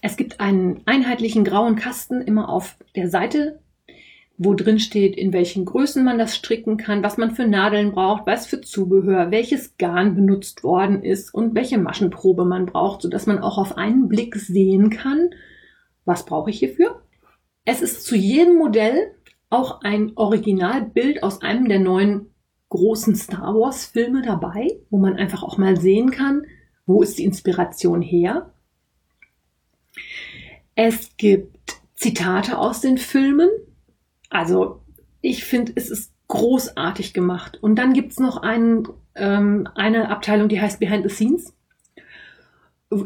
Es 0.00 0.16
gibt 0.16 0.38
einen 0.40 0.82
einheitlichen 0.84 1.44
grauen 1.44 1.76
Kasten 1.76 2.20
immer 2.20 2.48
auf 2.48 2.76
der 2.94 3.08
Seite, 3.08 3.58
wo 4.36 4.54
drin 4.54 4.78
steht, 4.78 5.16
in 5.16 5.32
welchen 5.32 5.64
Größen 5.64 6.04
man 6.04 6.18
das 6.18 6.36
stricken 6.36 6.76
kann, 6.76 7.02
was 7.02 7.16
man 7.16 7.32
für 7.32 7.46
Nadeln 7.46 7.92
braucht, 7.92 8.26
was 8.26 8.46
für 8.46 8.60
Zubehör, 8.60 9.30
welches 9.30 9.76
Garn 9.76 10.14
benutzt 10.14 10.62
worden 10.62 11.02
ist 11.02 11.32
und 11.32 11.54
welche 11.54 11.78
Maschenprobe 11.78 12.44
man 12.44 12.66
braucht, 12.66 13.02
sodass 13.02 13.26
man 13.26 13.38
auch 13.38 13.58
auf 13.58 13.76
einen 13.76 14.08
Blick 14.08 14.36
sehen 14.36 14.90
kann, 14.90 15.30
was 16.04 16.24
brauche 16.24 16.50
ich 16.50 16.58
hierfür. 16.58 17.02
Es 17.64 17.82
ist 17.82 18.04
zu 18.04 18.16
jedem 18.16 18.56
Modell 18.56 19.14
auch 19.50 19.80
ein 19.82 20.12
Originalbild 20.16 21.22
aus 21.22 21.42
einem 21.42 21.68
der 21.68 21.78
neuen 21.78 22.34
großen 22.68 23.14
Star 23.14 23.54
Wars 23.54 23.86
Filme 23.86 24.22
dabei, 24.22 24.80
wo 24.90 24.98
man 24.98 25.16
einfach 25.16 25.42
auch 25.42 25.58
mal 25.58 25.80
sehen 25.80 26.10
kann, 26.10 26.44
wo 26.86 27.02
ist 27.02 27.18
die 27.18 27.24
Inspiration 27.24 28.02
her. 28.02 28.52
Es 30.74 31.16
gibt 31.16 31.80
Zitate 31.94 32.58
aus 32.58 32.80
den 32.80 32.98
Filmen. 32.98 33.48
Also 34.28 34.82
ich 35.20 35.44
finde, 35.44 35.72
es 35.76 35.88
ist 35.88 36.12
großartig 36.28 37.14
gemacht. 37.14 37.62
Und 37.62 37.76
dann 37.76 37.92
gibt's 37.92 38.18
noch 38.18 38.38
einen, 38.38 38.88
ähm, 39.14 39.68
eine 39.74 40.08
Abteilung, 40.08 40.48
die 40.48 40.60
heißt 40.60 40.80
Behind 40.80 41.08
the 41.08 41.14
Scenes, 41.14 41.54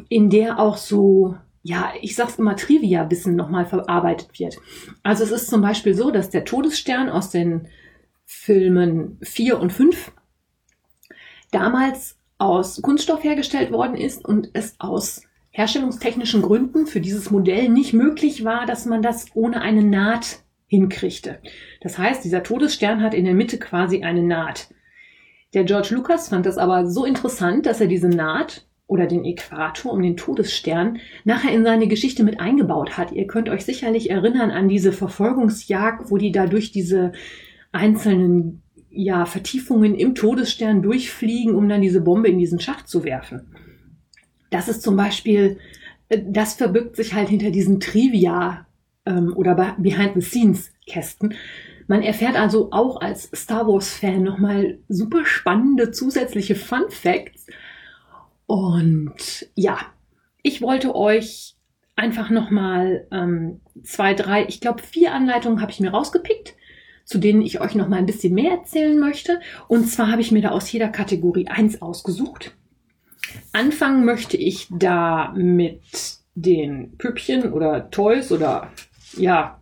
in 0.08 0.30
der 0.30 0.58
auch 0.58 0.76
so 0.76 1.36
ja, 1.68 1.92
ich 2.00 2.16
sag's 2.16 2.36
immer, 2.36 2.56
Trivia-Wissen 2.56 3.36
nochmal 3.36 3.66
verarbeitet 3.66 4.40
wird. 4.40 4.56
Also 5.02 5.22
es 5.22 5.30
ist 5.30 5.50
zum 5.50 5.60
Beispiel 5.60 5.92
so, 5.92 6.10
dass 6.10 6.30
der 6.30 6.46
Todesstern 6.46 7.10
aus 7.10 7.28
den 7.28 7.68
Filmen 8.24 9.18
4 9.22 9.60
und 9.60 9.70
5 9.70 10.12
damals 11.50 12.16
aus 12.38 12.80
Kunststoff 12.80 13.22
hergestellt 13.22 13.70
worden 13.70 13.96
ist 13.96 14.24
und 14.24 14.48
es 14.54 14.76
aus 14.78 15.22
herstellungstechnischen 15.50 16.40
Gründen 16.40 16.86
für 16.86 17.02
dieses 17.02 17.30
Modell 17.30 17.68
nicht 17.68 17.92
möglich 17.92 18.46
war, 18.46 18.64
dass 18.64 18.86
man 18.86 19.02
das 19.02 19.26
ohne 19.34 19.60
eine 19.60 19.82
Naht 19.82 20.40
hinkriegte. 20.68 21.38
Das 21.82 21.98
heißt, 21.98 22.24
dieser 22.24 22.42
Todesstern 22.42 23.02
hat 23.02 23.12
in 23.12 23.26
der 23.26 23.34
Mitte 23.34 23.58
quasi 23.58 24.04
eine 24.04 24.22
Naht. 24.22 24.72
Der 25.52 25.64
George 25.64 25.88
Lucas 25.90 26.30
fand 26.30 26.46
das 26.46 26.56
aber 26.56 26.86
so 26.86 27.04
interessant, 27.04 27.66
dass 27.66 27.80
er 27.80 27.88
diese 27.88 28.08
Naht 28.08 28.67
oder 28.88 29.06
den 29.06 29.24
Äquator 29.24 29.92
um 29.92 30.02
den 30.02 30.16
Todesstern 30.16 30.98
nachher 31.24 31.52
in 31.52 31.62
seine 31.62 31.86
Geschichte 31.86 32.24
mit 32.24 32.40
eingebaut 32.40 32.96
hat. 32.96 33.12
Ihr 33.12 33.26
könnt 33.26 33.50
euch 33.50 33.64
sicherlich 33.64 34.10
erinnern 34.10 34.50
an 34.50 34.68
diese 34.68 34.92
Verfolgungsjagd, 34.92 36.10
wo 36.10 36.16
die 36.16 36.32
da 36.32 36.46
durch 36.46 36.72
diese 36.72 37.12
einzelnen 37.70 38.62
ja, 38.90 39.26
Vertiefungen 39.26 39.94
im 39.94 40.14
Todesstern 40.14 40.82
durchfliegen, 40.82 41.54
um 41.54 41.68
dann 41.68 41.82
diese 41.82 42.00
Bombe 42.00 42.28
in 42.28 42.38
diesen 42.38 42.60
Schacht 42.60 42.88
zu 42.88 43.04
werfen. 43.04 43.54
Das 44.50 44.68
ist 44.68 44.82
zum 44.82 44.96
Beispiel, 44.96 45.58
äh, 46.08 46.22
das 46.26 46.54
verbirgt 46.54 46.96
sich 46.96 47.12
halt 47.12 47.28
hinter 47.28 47.50
diesen 47.50 47.80
Trivia 47.80 48.66
ähm, 49.04 49.34
oder 49.36 49.76
Behind 49.78 50.14
the 50.14 50.22
Scenes 50.22 50.72
Kästen. 50.86 51.34
Man 51.88 52.02
erfährt 52.02 52.36
also 52.36 52.68
auch 52.70 53.02
als 53.02 53.30
Star 53.34 53.66
Wars 53.66 53.94
Fan 53.94 54.22
nochmal 54.22 54.78
super 54.88 55.26
spannende 55.26 55.90
zusätzliche 55.90 56.54
Fun 56.54 56.84
Facts 56.88 57.46
und 58.48 59.46
ja, 59.56 59.78
ich 60.42 60.62
wollte 60.62 60.94
euch 60.94 61.56
einfach 61.96 62.30
nochmal 62.30 63.06
ähm, 63.12 63.60
zwei, 63.82 64.14
drei, 64.14 64.46
ich 64.48 64.62
glaube 64.62 64.82
vier 64.82 65.12
Anleitungen 65.12 65.60
habe 65.60 65.70
ich 65.70 65.80
mir 65.80 65.90
rausgepickt, 65.90 66.54
zu 67.04 67.18
denen 67.18 67.42
ich 67.42 67.60
euch 67.60 67.74
nochmal 67.74 67.98
ein 67.98 68.06
bisschen 68.06 68.32
mehr 68.32 68.52
erzählen 68.52 68.98
möchte. 68.98 69.40
Und 69.68 69.84
zwar 69.90 70.10
habe 70.10 70.22
ich 70.22 70.32
mir 70.32 70.40
da 70.40 70.48
aus 70.48 70.72
jeder 70.72 70.88
Kategorie 70.88 71.46
eins 71.48 71.82
ausgesucht. 71.82 72.56
Anfangen 73.52 74.06
möchte 74.06 74.38
ich 74.38 74.66
da 74.70 75.34
mit 75.36 75.82
den 76.34 76.96
Püppchen 76.96 77.52
oder 77.52 77.90
Toys 77.90 78.32
oder 78.32 78.72
ja, 79.18 79.60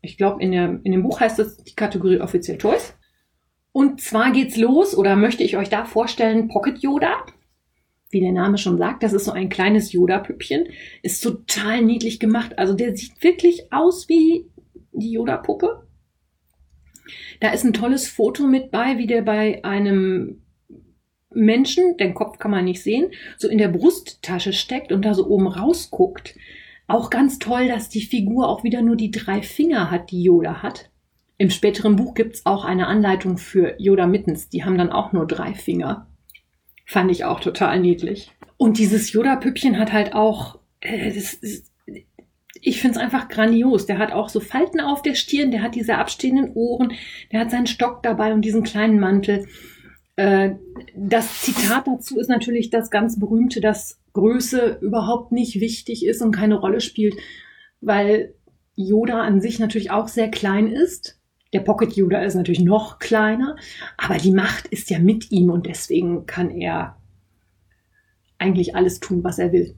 ich 0.00 0.16
glaube 0.16 0.42
in, 0.42 0.54
in 0.54 0.92
dem 0.92 1.02
Buch 1.02 1.20
heißt 1.20 1.38
das 1.38 1.58
die 1.58 1.74
Kategorie 1.74 2.20
offiziell 2.20 2.56
Toys. 2.56 2.94
Und 3.72 4.00
zwar 4.00 4.32
geht's 4.32 4.56
los 4.56 4.96
oder 4.96 5.16
möchte 5.16 5.42
ich 5.42 5.58
euch 5.58 5.68
da 5.68 5.84
vorstellen 5.84 6.48
Pocket 6.48 6.78
Yoda 6.78 7.26
wie 8.10 8.20
der 8.20 8.32
Name 8.32 8.58
schon 8.58 8.78
sagt, 8.78 9.02
das 9.02 9.12
ist 9.12 9.24
so 9.24 9.32
ein 9.32 9.48
kleines 9.48 9.92
Yoda-Püppchen. 9.92 10.68
Ist 11.02 11.22
total 11.22 11.82
niedlich 11.82 12.20
gemacht. 12.20 12.58
Also 12.58 12.74
der 12.74 12.96
sieht 12.96 13.22
wirklich 13.22 13.72
aus 13.72 14.08
wie 14.08 14.46
die 14.92 15.12
Yoda-Puppe. 15.12 15.86
Da 17.40 17.50
ist 17.50 17.64
ein 17.64 17.72
tolles 17.72 18.08
Foto 18.08 18.46
mit 18.46 18.70
bei, 18.70 18.98
wie 18.98 19.06
der 19.06 19.22
bei 19.22 19.64
einem 19.64 20.42
Menschen, 21.30 21.96
den 21.98 22.14
Kopf 22.14 22.38
kann 22.38 22.50
man 22.50 22.64
nicht 22.64 22.82
sehen, 22.82 23.10
so 23.36 23.48
in 23.48 23.58
der 23.58 23.68
Brusttasche 23.68 24.52
steckt 24.52 24.92
und 24.92 25.04
da 25.04 25.14
so 25.14 25.26
oben 25.28 25.46
rausguckt. 25.46 26.34
Auch 26.88 27.10
ganz 27.10 27.38
toll, 27.38 27.68
dass 27.68 27.88
die 27.88 28.00
Figur 28.02 28.48
auch 28.48 28.64
wieder 28.64 28.80
nur 28.80 28.96
die 28.96 29.10
drei 29.10 29.42
Finger 29.42 29.90
hat, 29.90 30.10
die 30.10 30.22
Yoda 30.22 30.62
hat. 30.62 30.90
Im 31.36 31.50
späteren 31.50 31.96
Buch 31.96 32.14
gibt's 32.14 32.46
auch 32.46 32.64
eine 32.64 32.86
Anleitung 32.86 33.36
für 33.36 33.74
Yoda 33.78 34.06
Mittens. 34.06 34.48
Die 34.48 34.64
haben 34.64 34.78
dann 34.78 34.90
auch 34.90 35.12
nur 35.12 35.26
drei 35.26 35.52
Finger. 35.52 36.06
Fand 36.86 37.10
ich 37.10 37.24
auch 37.24 37.40
total 37.40 37.80
niedlich. 37.80 38.32
Und 38.56 38.78
dieses 38.78 39.12
Yoda-Püppchen 39.12 39.78
hat 39.78 39.92
halt 39.92 40.14
auch, 40.14 40.60
äh, 40.80 41.12
das 41.12 41.34
ist, 41.34 41.72
ich 42.62 42.80
finde 42.80 42.98
es 42.98 43.04
einfach 43.04 43.28
grandios. 43.28 43.86
Der 43.86 43.98
hat 43.98 44.12
auch 44.12 44.28
so 44.28 44.40
Falten 44.40 44.80
auf 44.80 45.02
der 45.02 45.14
Stirn, 45.14 45.50
der 45.50 45.62
hat 45.62 45.74
diese 45.74 45.98
abstehenden 45.98 46.52
Ohren, 46.54 46.92
der 47.32 47.40
hat 47.40 47.50
seinen 47.50 47.66
Stock 47.66 48.02
dabei 48.02 48.32
und 48.32 48.42
diesen 48.42 48.62
kleinen 48.62 49.00
Mantel. 49.00 49.46
Äh, 50.14 50.52
das 50.94 51.42
Zitat 51.42 51.86
dazu 51.86 52.18
ist 52.18 52.28
natürlich 52.28 52.70
das 52.70 52.90
ganz 52.90 53.18
berühmte, 53.18 53.60
dass 53.60 54.00
Größe 54.12 54.78
überhaupt 54.80 55.32
nicht 55.32 55.60
wichtig 55.60 56.06
ist 56.06 56.22
und 56.22 56.32
keine 56.32 56.54
Rolle 56.54 56.80
spielt, 56.80 57.16
weil 57.80 58.34
Yoda 58.76 59.22
an 59.22 59.40
sich 59.40 59.58
natürlich 59.58 59.90
auch 59.90 60.08
sehr 60.08 60.30
klein 60.30 60.68
ist. 60.68 61.18
Der 61.56 61.62
Pocket 61.62 61.90
Yoda 61.94 62.20
ist 62.20 62.34
natürlich 62.34 62.60
noch 62.60 62.98
kleiner, 62.98 63.56
aber 63.96 64.18
die 64.18 64.30
Macht 64.30 64.66
ist 64.66 64.90
ja 64.90 64.98
mit 64.98 65.30
ihm 65.30 65.48
und 65.48 65.64
deswegen 65.64 66.26
kann 66.26 66.50
er 66.50 66.98
eigentlich 68.36 68.76
alles 68.76 69.00
tun, 69.00 69.24
was 69.24 69.38
er 69.38 69.52
will. 69.52 69.74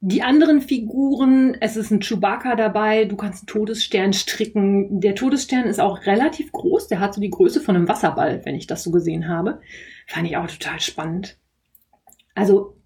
Die 0.00 0.24
anderen 0.24 0.60
Figuren, 0.60 1.56
es 1.60 1.76
ist 1.76 1.92
ein 1.92 2.00
Chewbacca 2.00 2.56
dabei, 2.56 3.04
du 3.04 3.14
kannst 3.14 3.42
einen 3.42 3.46
Todesstern 3.46 4.12
stricken. 4.12 5.00
Der 5.00 5.14
Todesstern 5.14 5.66
ist 5.66 5.78
auch 5.78 6.06
relativ 6.06 6.50
groß, 6.50 6.88
der 6.88 6.98
hat 6.98 7.14
so 7.14 7.20
die 7.20 7.30
Größe 7.30 7.60
von 7.60 7.76
einem 7.76 7.86
Wasserball, 7.86 8.44
wenn 8.44 8.56
ich 8.56 8.66
das 8.66 8.82
so 8.82 8.90
gesehen 8.90 9.28
habe. 9.28 9.60
Fand 10.08 10.26
ich 10.26 10.36
auch 10.36 10.48
total 10.48 10.80
spannend. 10.80 11.38
Also 12.34 12.78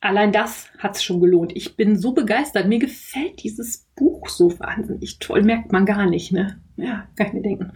allein 0.00 0.32
das 0.32 0.68
hat's 0.78 1.02
schon 1.02 1.20
gelohnt. 1.20 1.52
Ich 1.54 1.76
bin 1.76 1.96
so 1.96 2.12
begeistert. 2.12 2.68
Mir 2.68 2.78
gefällt 2.78 3.42
dieses 3.42 3.86
Buch 3.96 4.28
so 4.28 4.58
wahnsinnig 4.58 5.18
toll. 5.18 5.42
Merkt 5.42 5.72
man 5.72 5.86
gar 5.86 6.06
nicht, 6.06 6.32
ne? 6.32 6.60
Ja, 6.76 7.08
kann 7.16 7.28
ich 7.28 7.32
mir 7.32 7.42
denken. 7.42 7.72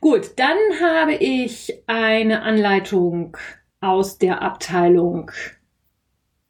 Gut, 0.00 0.32
dann 0.36 0.58
habe 0.80 1.14
ich 1.14 1.82
eine 1.86 2.42
Anleitung 2.42 3.36
aus 3.80 4.18
der 4.18 4.42
Abteilung 4.42 5.30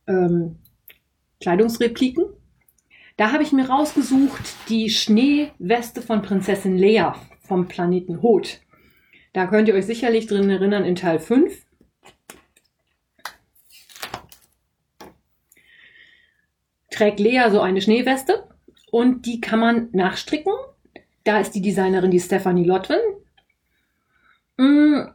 ähm, 0.07 0.57
Kleidungsrepliken. 1.40 2.24
Da 3.16 3.33
habe 3.33 3.42
ich 3.42 3.53
mir 3.53 3.68
rausgesucht 3.68 4.55
die 4.68 4.90
Schneeweste 4.90 6.03
von 6.03 6.22
Prinzessin 6.22 6.79
Leia 6.79 7.16
vom 7.40 7.68
Planeten 7.68 8.22
Hoth. 8.22 8.61
Da 9.33 9.46
könnt 9.46 9.68
ihr 9.68 9.74
euch 9.74 9.87
sicherlich 9.87 10.26
drin 10.26 10.50
erinnern 10.50 10.85
in 10.85 10.96
Teil 10.96 11.18
5 11.18 11.66
trägt 16.90 17.20
Lea 17.20 17.44
so 17.50 17.61
eine 17.61 17.81
Schneeweste 17.81 18.44
und 18.90 19.26
die 19.26 19.40
kann 19.40 19.61
man 19.61 19.88
nachstricken. 19.92 20.53
Da 21.24 21.40
ist 21.40 21.53
die 21.53 21.62
Designerin 21.62 22.11
die 22.11 22.20
Stephanie 22.20 22.64
Lotwin. 22.64 22.98
Mm, 24.57 25.09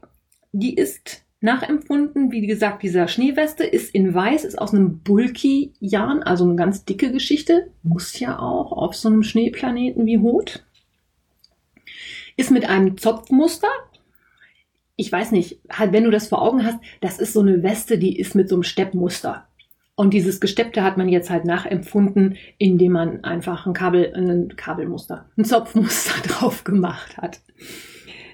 die 0.53 0.75
ist 0.75 1.23
nachempfunden, 1.41 2.31
wie 2.31 2.47
gesagt, 2.47 2.83
dieser 2.83 3.07
Schneeweste 3.07 3.63
ist 3.63 3.93
in 3.93 4.13
weiß, 4.13 4.43
ist 4.43 4.57
aus 4.57 4.73
einem 4.73 4.99
Bulky-Yarn, 4.99 6.23
also 6.23 6.43
eine 6.43 6.55
ganz 6.55 6.85
dicke 6.85 7.11
Geschichte. 7.11 7.71
Muss 7.83 8.19
ja 8.19 8.39
auch 8.39 8.71
auf 8.71 8.95
so 8.95 9.09
einem 9.09 9.23
Schneeplaneten 9.23 10.05
wie 10.05 10.19
Hut. 10.19 10.65
Ist 12.37 12.51
mit 12.51 12.67
einem 12.67 12.97
Zopfmuster. 12.97 13.69
Ich 14.95 15.11
weiß 15.11 15.31
nicht, 15.31 15.59
halt, 15.69 15.91
wenn 15.91 16.05
du 16.05 16.11
das 16.11 16.27
vor 16.27 16.41
Augen 16.41 16.65
hast, 16.65 16.79
das 17.01 17.19
ist 17.19 17.33
so 17.33 17.41
eine 17.41 17.63
Weste, 17.63 17.97
die 17.97 18.17
ist 18.17 18.33
mit 18.33 18.49
so 18.49 18.55
einem 18.55 18.63
Steppmuster. 18.63 19.47
Und 19.95 20.13
dieses 20.13 20.41
Gesteppte 20.41 20.83
hat 20.83 20.97
man 20.97 21.07
jetzt 21.07 21.29
halt 21.29 21.45
nachempfunden, 21.45 22.37
indem 22.57 22.91
man 22.93 23.23
einfach 23.23 23.65
ein 23.65 23.73
Kabel, 23.73 24.13
ein 24.13 24.55
Kabelmuster, 24.55 25.29
ein 25.37 25.45
Zopfmuster 25.45 26.21
drauf 26.27 26.65
gemacht 26.65 27.17
hat. 27.17 27.39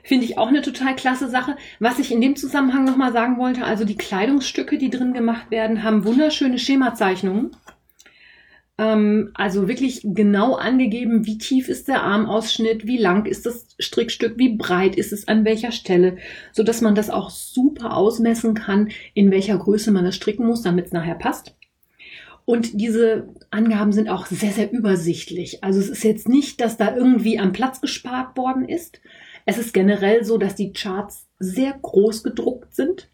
Finde 0.03 0.25
ich 0.25 0.39
auch 0.39 0.47
eine 0.47 0.63
total 0.63 0.95
klasse 0.95 1.29
Sache. 1.29 1.55
Was 1.79 1.99
ich 1.99 2.11
in 2.11 2.21
dem 2.21 2.35
Zusammenhang 2.35 2.83
nochmal 2.83 3.13
sagen 3.13 3.37
wollte, 3.37 3.63
also 3.63 3.85
die 3.85 3.97
Kleidungsstücke, 3.97 4.79
die 4.79 4.89
drin 4.89 5.13
gemacht 5.13 5.51
werden, 5.51 5.83
haben 5.83 6.03
wunderschöne 6.03 6.57
Schemazeichnungen. 6.57 7.55
Ähm, 8.77 9.31
also 9.33 9.67
wirklich 9.67 10.01
genau 10.03 10.55
angegeben, 10.55 11.25
wie 11.25 11.37
tief 11.37 11.69
ist 11.69 11.87
der 11.87 12.03
Armausschnitt, 12.03 12.87
wie 12.87 12.97
lang 12.97 13.25
ist 13.25 13.45
das 13.45 13.67
Strickstück, 13.79 14.37
wie 14.37 14.57
breit 14.57 14.95
ist 14.95 15.13
es 15.13 15.27
an 15.27 15.45
welcher 15.45 15.71
Stelle, 15.71 16.17
so 16.51 16.63
dass 16.63 16.81
man 16.81 16.95
das 16.95 17.09
auch 17.09 17.29
super 17.29 17.95
ausmessen 17.95 18.53
kann, 18.53 18.89
in 19.13 19.31
welcher 19.31 19.57
Größe 19.57 19.91
man 19.91 20.05
das 20.05 20.15
stricken 20.15 20.45
muss, 20.45 20.61
damit 20.61 20.87
es 20.87 20.91
nachher 20.91 21.15
passt. 21.15 21.55
Und 22.45 22.81
diese 22.81 23.29
Angaben 23.51 23.91
sind 23.91 24.09
auch 24.09 24.25
sehr, 24.25 24.51
sehr 24.51 24.71
übersichtlich. 24.71 25.63
Also 25.63 25.79
es 25.79 25.89
ist 25.89 26.03
jetzt 26.03 26.27
nicht, 26.27 26.59
dass 26.59 26.77
da 26.77 26.95
irgendwie 26.95 27.39
am 27.39 27.53
Platz 27.53 27.81
gespart 27.81 28.35
worden 28.35 28.67
ist. 28.67 28.99
Es 29.45 29.57
ist 29.57 29.73
generell 29.73 30.23
so, 30.23 30.37
dass 30.37 30.55
die 30.55 30.73
Charts 30.73 31.27
sehr 31.39 31.73
groß 31.81 32.23
gedruckt 32.23 32.75
sind. 32.75 33.09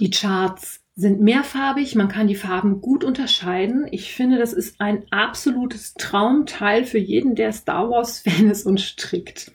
Die 0.00 0.10
Charts 0.10 0.80
sind 0.98 1.20
mehrfarbig, 1.20 1.94
man 1.94 2.08
kann 2.08 2.26
die 2.26 2.34
Farben 2.34 2.80
gut 2.80 3.04
unterscheiden. 3.04 3.86
Ich 3.90 4.14
finde, 4.14 4.38
das 4.38 4.54
ist 4.54 4.80
ein 4.80 5.04
absolutes 5.10 5.92
Traumteil 5.94 6.84
für 6.84 6.98
jeden, 6.98 7.34
der 7.34 7.52
Star 7.52 7.90
Wars 7.90 8.20
Fan 8.26 8.50
ist 8.50 8.66
und 8.66 8.80
strickt. 8.80 9.52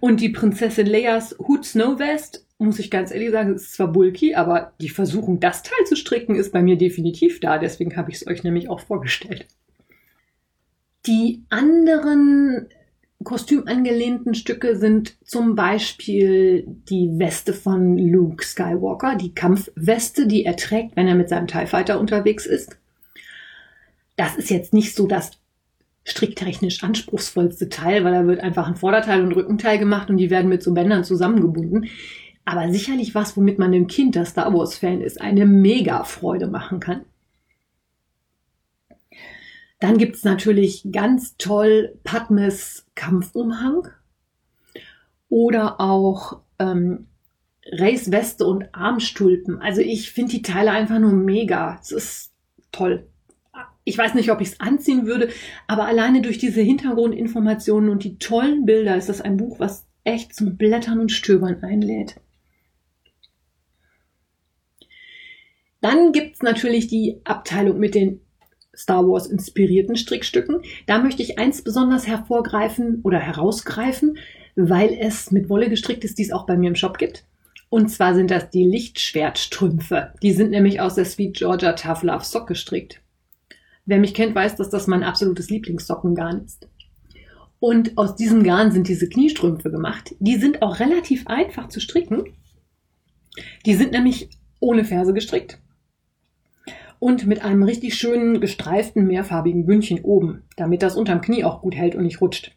Und 0.00 0.20
die 0.20 0.30
Prinzessin 0.30 0.86
Leias 0.86 1.36
Hood 1.38 1.64
Snow 1.64 2.00
West, 2.00 2.44
muss 2.58 2.80
ich 2.80 2.90
ganz 2.90 3.12
ehrlich 3.12 3.30
sagen, 3.30 3.54
ist 3.54 3.74
zwar 3.74 3.92
bulky, 3.92 4.34
aber 4.34 4.72
die 4.80 4.88
Versuchung, 4.88 5.38
das 5.38 5.62
Teil 5.62 5.86
zu 5.86 5.94
stricken, 5.94 6.34
ist 6.34 6.52
bei 6.52 6.62
mir 6.62 6.76
definitiv 6.76 7.38
da. 7.38 7.58
Deswegen 7.58 7.96
habe 7.96 8.10
ich 8.10 8.16
es 8.16 8.26
euch 8.26 8.42
nämlich 8.42 8.68
auch 8.68 8.80
vorgestellt. 8.80 9.46
Die 11.06 11.44
anderen 11.50 12.66
kostümangelehnten 13.24 14.34
Stücke 14.34 14.76
sind 14.76 15.16
zum 15.24 15.54
Beispiel 15.54 16.64
die 16.88 17.18
Weste 17.18 17.52
von 17.52 17.96
Luke 17.98 18.44
Skywalker, 18.44 19.16
die 19.16 19.34
Kampfweste, 19.34 20.26
die 20.26 20.44
er 20.44 20.56
trägt, 20.56 20.96
wenn 20.96 21.08
er 21.08 21.14
mit 21.14 21.28
seinem 21.28 21.46
TIE 21.46 21.66
Fighter 21.66 21.98
unterwegs 21.98 22.46
ist. 22.46 22.78
Das 24.16 24.36
ist 24.36 24.50
jetzt 24.50 24.72
nicht 24.72 24.94
so 24.94 25.06
das 25.06 25.32
stricktechnisch 26.04 26.82
anspruchsvollste 26.84 27.68
Teil, 27.68 28.04
weil 28.04 28.12
da 28.12 28.26
wird 28.26 28.40
einfach 28.40 28.68
ein 28.68 28.76
Vorderteil 28.76 29.22
und 29.22 29.32
Rückenteil 29.32 29.78
gemacht 29.78 30.08
und 30.08 30.18
die 30.18 30.30
werden 30.30 30.48
mit 30.48 30.62
so 30.62 30.72
Bändern 30.72 31.04
zusammengebunden. 31.04 31.86
Aber 32.44 32.70
sicherlich 32.70 33.14
was, 33.14 33.36
womit 33.36 33.58
man 33.58 33.72
dem 33.72 33.88
Kind, 33.88 34.14
das 34.14 34.30
Star 34.30 34.54
Wars 34.54 34.78
Fan 34.78 35.00
ist, 35.00 35.20
eine 35.20 35.46
mega 35.46 36.04
Freude 36.04 36.46
machen 36.46 36.78
kann. 36.78 37.00
Dann 39.78 39.98
gibt's 39.98 40.24
natürlich 40.24 40.86
ganz 40.90 41.36
toll 41.36 41.98
Padmes 42.02 42.86
Kampfumhang 42.94 43.88
oder 45.28 45.80
auch 45.80 46.40
ähm, 46.58 47.08
Race 47.72 48.10
Weste 48.10 48.46
und 48.46 48.74
Armstulpen. 48.74 49.60
Also 49.60 49.80
ich 49.80 50.12
finde 50.12 50.32
die 50.32 50.42
Teile 50.42 50.70
einfach 50.70 50.98
nur 50.98 51.12
mega. 51.12 51.78
Es 51.80 51.92
ist 51.92 52.32
toll. 52.72 53.06
Ich 53.84 53.96
weiß 53.96 54.14
nicht, 54.14 54.30
ob 54.30 54.40
ich 54.40 54.48
es 54.48 54.60
anziehen 54.60 55.06
würde, 55.06 55.28
aber 55.66 55.86
alleine 55.86 56.22
durch 56.22 56.38
diese 56.38 56.60
Hintergrundinformationen 56.60 57.90
und 57.90 58.02
die 58.02 58.18
tollen 58.18 58.66
Bilder 58.66 58.96
ist 58.96 59.08
das 59.08 59.20
ein 59.20 59.36
Buch, 59.36 59.60
was 59.60 59.86
echt 60.04 60.34
zum 60.34 60.56
Blättern 60.56 61.00
und 61.00 61.12
Stöbern 61.12 61.62
einlädt. 61.62 62.16
Dann 65.80 66.12
gibt's 66.12 66.42
natürlich 66.42 66.88
die 66.88 67.20
Abteilung 67.24 67.78
mit 67.78 67.94
den 67.94 68.25
Star 68.76 69.06
Wars 69.06 69.26
inspirierten 69.26 69.96
Strickstücken. 69.96 70.60
Da 70.86 70.98
möchte 70.98 71.22
ich 71.22 71.38
eins 71.38 71.62
besonders 71.62 72.06
hervorgreifen 72.06 73.00
oder 73.02 73.18
herausgreifen, 73.18 74.18
weil 74.54 74.96
es 75.00 75.30
mit 75.30 75.48
Wolle 75.48 75.68
gestrickt 75.68 76.04
ist, 76.04 76.18
die 76.18 76.24
es 76.24 76.32
auch 76.32 76.46
bei 76.46 76.56
mir 76.56 76.68
im 76.68 76.76
Shop 76.76 76.98
gibt. 76.98 77.24
Und 77.68 77.88
zwar 77.88 78.14
sind 78.14 78.30
das 78.30 78.50
die 78.50 78.64
Lichtschwertstrümpfe. 78.64 80.12
Die 80.22 80.32
sind 80.32 80.50
nämlich 80.50 80.80
aus 80.80 80.94
der 80.94 81.04
Sweet 81.04 81.36
Georgia 81.36 81.72
Tough 81.72 82.02
Love 82.02 82.24
Sock 82.24 82.46
gestrickt. 82.46 83.00
Wer 83.86 83.98
mich 83.98 84.14
kennt, 84.14 84.34
weiß, 84.34 84.56
dass 84.56 84.70
das 84.70 84.86
mein 84.86 85.02
absolutes 85.02 85.50
Lieblingssockengarn 85.50 86.44
ist. 86.44 86.68
Und 87.58 87.96
aus 87.96 88.16
diesem 88.16 88.44
Garn 88.44 88.70
sind 88.70 88.88
diese 88.88 89.08
Kniestrümpfe 89.08 89.70
gemacht. 89.70 90.14
Die 90.20 90.36
sind 90.36 90.62
auch 90.62 90.78
relativ 90.78 91.26
einfach 91.26 91.68
zu 91.68 91.80
stricken. 91.80 92.24
Die 93.64 93.74
sind 93.74 93.92
nämlich 93.92 94.28
ohne 94.60 94.84
Ferse 94.84 95.12
gestrickt 95.12 95.58
und 96.98 97.26
mit 97.26 97.42
einem 97.42 97.62
richtig 97.62 97.94
schönen 97.94 98.40
gestreiften 98.40 99.06
mehrfarbigen 99.06 99.66
Bündchen 99.66 100.00
oben, 100.02 100.44
damit 100.56 100.82
das 100.82 100.96
unterm 100.96 101.20
Knie 101.20 101.44
auch 101.44 101.62
gut 101.62 101.74
hält 101.74 101.94
und 101.94 102.04
nicht 102.04 102.20
rutscht. 102.20 102.56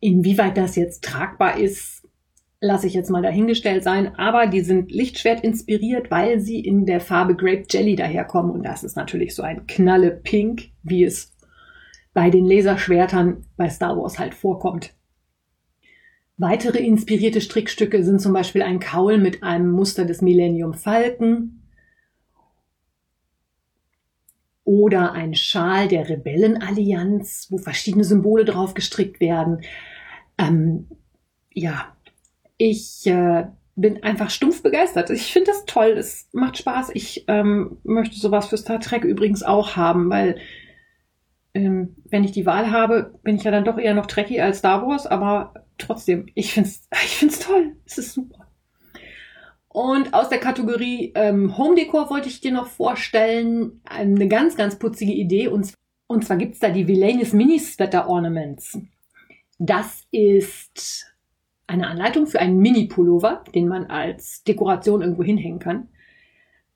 Inwieweit 0.00 0.56
das 0.56 0.76
jetzt 0.76 1.04
tragbar 1.04 1.58
ist, 1.58 2.06
lasse 2.60 2.86
ich 2.86 2.94
jetzt 2.94 3.10
mal 3.10 3.22
dahingestellt 3.22 3.84
sein, 3.84 4.14
aber 4.16 4.46
die 4.46 4.60
sind 4.60 4.90
Lichtschwert 4.90 5.44
inspiriert, 5.44 6.10
weil 6.10 6.40
sie 6.40 6.60
in 6.60 6.86
der 6.86 7.00
Farbe 7.00 7.36
Grape 7.36 7.64
Jelly 7.70 7.96
daherkommen 7.96 8.50
und 8.50 8.62
das 8.64 8.84
ist 8.84 8.96
natürlich 8.96 9.34
so 9.34 9.42
ein 9.42 9.66
knalle 9.66 10.10
Pink, 10.10 10.70
wie 10.82 11.04
es 11.04 11.32
bei 12.14 12.30
den 12.30 12.46
Laserschwertern 12.46 13.44
bei 13.56 13.68
Star 13.68 13.96
Wars 13.96 14.18
halt 14.18 14.34
vorkommt. 14.34 14.94
Weitere 16.36 16.78
inspirierte 16.78 17.40
Strickstücke 17.40 18.02
sind 18.02 18.20
zum 18.20 18.32
Beispiel 18.32 18.62
ein 18.62 18.80
Kaul 18.80 19.18
mit 19.18 19.42
einem 19.42 19.70
Muster 19.70 20.04
des 20.04 20.20
Millennium 20.20 20.74
Falken, 20.74 21.63
oder 24.64 25.12
ein 25.12 25.34
Schal 25.34 25.88
der 25.88 26.08
Rebellenallianz, 26.08 27.48
wo 27.50 27.58
verschiedene 27.58 28.04
Symbole 28.04 28.44
drauf 28.44 28.74
gestrickt 28.74 29.20
werden. 29.20 29.62
Ähm, 30.38 30.88
ja, 31.52 31.94
ich 32.56 33.06
äh, 33.06 33.46
bin 33.76 34.02
einfach 34.02 34.30
stumpf 34.30 34.62
begeistert. 34.62 35.10
Ich 35.10 35.32
finde 35.32 35.50
das 35.50 35.64
toll, 35.66 35.94
es 35.98 36.28
macht 36.32 36.58
Spaß. 36.58 36.90
Ich 36.94 37.24
ähm, 37.28 37.78
möchte 37.84 38.16
sowas 38.16 38.46
für 38.46 38.56
Star 38.56 38.80
Trek 38.80 39.04
übrigens 39.04 39.42
auch 39.42 39.76
haben, 39.76 40.10
weil 40.10 40.38
ähm, 41.54 41.96
wenn 42.08 42.24
ich 42.24 42.32
die 42.32 42.46
Wahl 42.46 42.70
habe, 42.70 43.18
bin 43.22 43.36
ich 43.36 43.44
ja 43.44 43.50
dann 43.50 43.64
doch 43.64 43.78
eher 43.78 43.94
noch 43.94 44.06
Trekkie 44.06 44.40
als 44.40 44.58
Star 44.58 44.86
Wars, 44.86 45.06
aber 45.06 45.54
trotzdem, 45.78 46.26
ich 46.34 46.52
finde 46.52 46.68
es 46.68 46.88
ich 47.04 47.16
find's 47.16 47.40
toll. 47.40 47.76
Es 47.84 47.98
ist 47.98 48.14
super. 48.14 48.43
Und 49.74 50.14
aus 50.14 50.28
der 50.28 50.38
Kategorie 50.38 51.10
ähm, 51.16 51.58
Home 51.58 51.74
Decor 51.74 52.08
wollte 52.08 52.28
ich 52.28 52.40
dir 52.40 52.52
noch 52.52 52.68
vorstellen 52.68 53.80
eine 53.82 54.28
ganz, 54.28 54.56
ganz 54.56 54.78
putzige 54.78 55.10
Idee. 55.10 55.48
Und, 55.48 55.74
und 56.06 56.24
zwar 56.24 56.36
gibt's 56.36 56.60
da 56.60 56.68
die 56.68 56.86
Villanis 56.86 57.32
Mini 57.32 57.58
Sweater 57.58 58.08
Ornaments. 58.08 58.78
Das 59.58 60.04
ist 60.12 61.12
eine 61.66 61.88
Anleitung 61.88 62.28
für 62.28 62.38
einen 62.38 62.58
Mini-Pullover, 62.58 63.42
den 63.52 63.66
man 63.66 63.86
als 63.86 64.44
Dekoration 64.44 65.02
irgendwo 65.02 65.24
hinhängen 65.24 65.58
kann. 65.58 65.88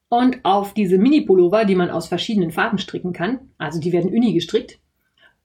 Und 0.08 0.44
auf 0.44 0.74
diese 0.74 0.98
Mini-Pullover, 0.98 1.66
die 1.66 1.76
man 1.76 1.90
aus 1.90 2.08
verschiedenen 2.08 2.50
Farben 2.50 2.78
stricken 2.78 3.12
kann, 3.12 3.52
also 3.58 3.78
die 3.78 3.92
werden 3.92 4.10
uni 4.10 4.32
gestrickt. 4.32 4.80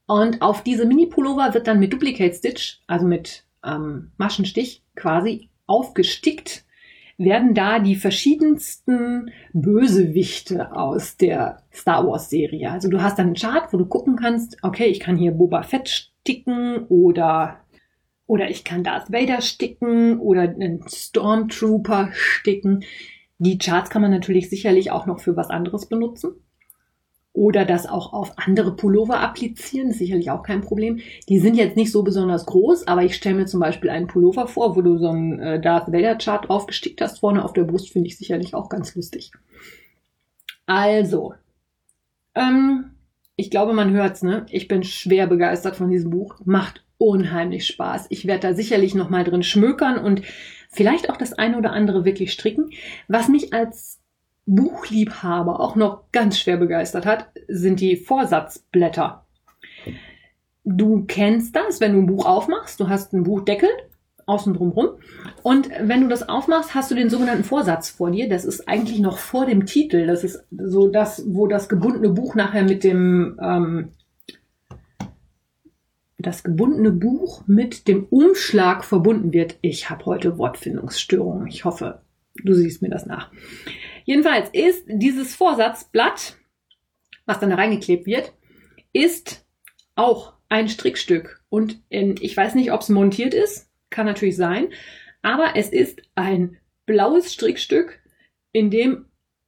Und 0.07 0.41
auf 0.41 0.63
diese 0.63 0.87
Mini-Pullover 0.87 1.53
wird 1.53 1.67
dann 1.67 1.79
mit 1.79 1.93
Duplicate 1.93 2.33
Stitch, 2.33 2.81
also 2.87 3.05
mit 3.05 3.45
ähm, 3.63 4.11
Maschenstich 4.17 4.81
quasi 4.95 5.51
aufgestickt 5.67 6.65
werden 7.17 7.54
da 7.54 7.80
die 7.80 7.95
verschiedensten 7.95 9.32
Bösewichte 9.54 10.76
aus 10.76 11.17
der 11.17 11.63
Star 11.71 12.08
Wars 12.08 12.30
Serie. 12.30 12.71
Also 12.71 12.89
du 12.89 13.02
hast 13.02 13.19
dann 13.19 13.28
einen 13.28 13.36
Chart, 13.36 13.71
wo 13.71 13.78
du 13.78 13.86
gucken 13.86 14.15
kannst, 14.15 14.58
okay, 14.63 14.86
ich 14.86 14.99
kann 14.99 15.15
hier 15.15 15.32
Boba 15.32 15.63
Fett 15.63 15.89
sticken 15.89 16.86
oder 16.88 17.60
oder 18.26 18.49
ich 18.49 18.63
kann 18.63 18.84
Darth 18.84 19.12
Vader 19.12 19.41
sticken 19.41 20.17
oder 20.19 20.43
einen 20.43 20.88
Stormtrooper 20.88 22.10
sticken. 22.13 22.84
Die 23.38 23.58
Charts 23.58 23.89
kann 23.89 24.02
man 24.02 24.12
natürlich 24.12 24.49
sicherlich 24.49 24.91
auch 24.91 25.06
noch 25.06 25.19
für 25.19 25.36
was 25.36 25.49
anderes 25.49 25.88
benutzen 25.88 26.36
oder 27.34 27.65
das 27.65 27.88
auch 27.88 28.13
auf 28.13 28.34
andere 28.38 28.76
Pullover 28.76 29.19
applizieren, 29.19 29.89
ist 29.89 29.98
sicherlich 29.98 30.30
auch 30.30 30.43
kein 30.43 30.62
Problem. 30.62 31.00
Die 31.28 31.39
sind 31.39 31.56
jetzt 31.56 31.76
nicht 31.76 31.91
so 31.91 32.04
besonders 32.04 32.46
groß, 32.46 32.88
aber 32.88 33.04
ich 33.04 33.15
stelle 33.15 33.36
mir 33.36 33.46
zum 33.48 33.60
Beispiel 33.60 33.89
einen 33.89 34.08
Pullover 34.08 34.48
vor, 34.48 34.76
wo 34.76 34.82
du 34.82 35.00
so 35.00 35.10
einen 35.10 35.39
äh, 35.39 35.60
Darth 35.60 35.91
Vader 35.91 36.15
Chart 36.15 36.48
draufgestickt 36.48 37.02
hast 37.02 37.19
vorne 37.19 37.43
auf 37.43 37.54
der 37.54 37.63
Brust, 37.63 37.91
finde 37.91 38.08
ich 38.08 38.17
sicherlich 38.17 38.54
auch 38.54 38.69
ganz 38.69 38.96
lustig. 38.96 39.32
Also, 40.67 41.34
ähm, 42.36 42.91
ich 43.36 43.50
glaube, 43.50 43.74
man 43.74 43.91
hört's, 43.91 44.22
ne? 44.22 44.46
Ich 44.50 44.67
bin 44.67 44.84
schwer 44.84 45.26
begeistert 45.26 45.76
von 45.76 45.89
diesem 45.89 46.12
Buch. 46.12 46.36
Macht 46.46 46.84
unheimlich 47.00 47.65
Spaß. 47.65 48.08
Ich 48.10 48.28
werde 48.28 48.48
da 48.48 48.54
sicherlich 48.54 48.93
noch 48.93 49.10
mal 49.10 49.24
drin 49.24 49.43
schmökern 49.43 49.98
und 49.98 50.22
vielleicht 50.69 51.10
auch 51.10 51.17
das 51.17 51.34
eine 51.34 51.58
oder 51.58 51.72
andere 51.72 52.06
wirklich 52.06 52.32
stricken. 52.32 52.69
Was 53.08 53.28
mich 53.28 53.54
als 53.54 54.02
Buchliebhaber 54.45 55.60
auch 55.60 55.75
noch 55.75 56.12
ganz 56.12 56.38
schwer 56.38 56.58
begeistert 56.58 57.06
hat, 57.06 57.27
sind 57.47 57.79
die 57.79 57.95
Vorsatzblätter. 57.95 59.25
Du 60.65 61.06
kennst 61.06 61.56
das, 61.56 61.82
wenn 61.82 61.93
du 61.93 61.99
ein 61.99 62.08
Buch 62.08 62.25
aufmachst, 62.25 62.79
du 62.79 62.88
hast 62.89 63.13
einen 63.13 63.23
Buchdeckel 63.23 63.69
außen 64.25 64.53
drumrum 64.53 64.99
und 65.41 65.69
wenn 65.82 66.01
du 66.01 66.08
das 66.08 66.27
aufmachst, 66.29 66.73
hast 66.73 66.89
du 66.89 66.95
den 66.95 67.10
sogenannten 67.10 67.43
Vorsatz 67.43 67.89
vor 67.89 68.12
dir. 68.12 68.29
Das 68.29 68.45
ist 68.45 68.69
eigentlich 68.69 68.99
noch 68.99 69.17
vor 69.17 69.45
dem 69.45 69.65
Titel. 69.65 70.08
Das 70.08 70.23
ist 70.23 70.45
so 70.51 70.88
das, 70.88 71.25
wo 71.27 71.47
das 71.47 71.67
gebundene 71.67 72.10
Buch 72.10 72.36
nachher 72.36 72.63
mit 72.63 72.86
dem 72.86 73.38
ähm, 73.41 73.91
das 76.17 76.43
gebundene 76.43 76.91
Buch 76.91 77.43
mit 77.47 77.88
dem 77.88 78.06
Umschlag 78.06 78.86
verbunden 78.86 79.34
wird. 79.34 79.58
Ich 79.62 79.89
habe 79.89 80.06
heute 80.06 80.38
Wortfindungsstörungen. 80.38 81.47
Ich 81.47 81.65
hoffe, 81.65 82.01
du 82.43 82.53
siehst 82.53 82.82
mir 82.82 82.89
das 82.89 83.06
nach. 83.06 83.29
Jedenfalls 84.05 84.49
ist 84.51 84.83
dieses 84.87 85.35
Vorsatzblatt 85.35 86.37
was 87.25 87.39
dann 87.39 87.49
da 87.49 87.55
reingeklebt 87.55 88.05
wird, 88.05 88.33
ist 88.91 89.45
auch 89.95 90.33
ein 90.49 90.67
Strickstück. 90.67 91.43
Und 91.49 91.81
in, 91.89 92.15
ich 92.21 92.35
weiß 92.35 92.55
nicht, 92.55 92.71
ob 92.71 92.81
es 92.81 92.89
montiert 92.89 93.33
ist, 93.33 93.69
kann 93.89 94.05
natürlich 94.05 94.35
sein, 94.35 94.69
aber 95.21 95.55
es 95.55 95.69
ist 95.69 96.01
ein 96.15 96.57
blaues 96.85 97.33
Strickstück, 97.33 97.99
in 98.51 98.69
dem 98.69 99.05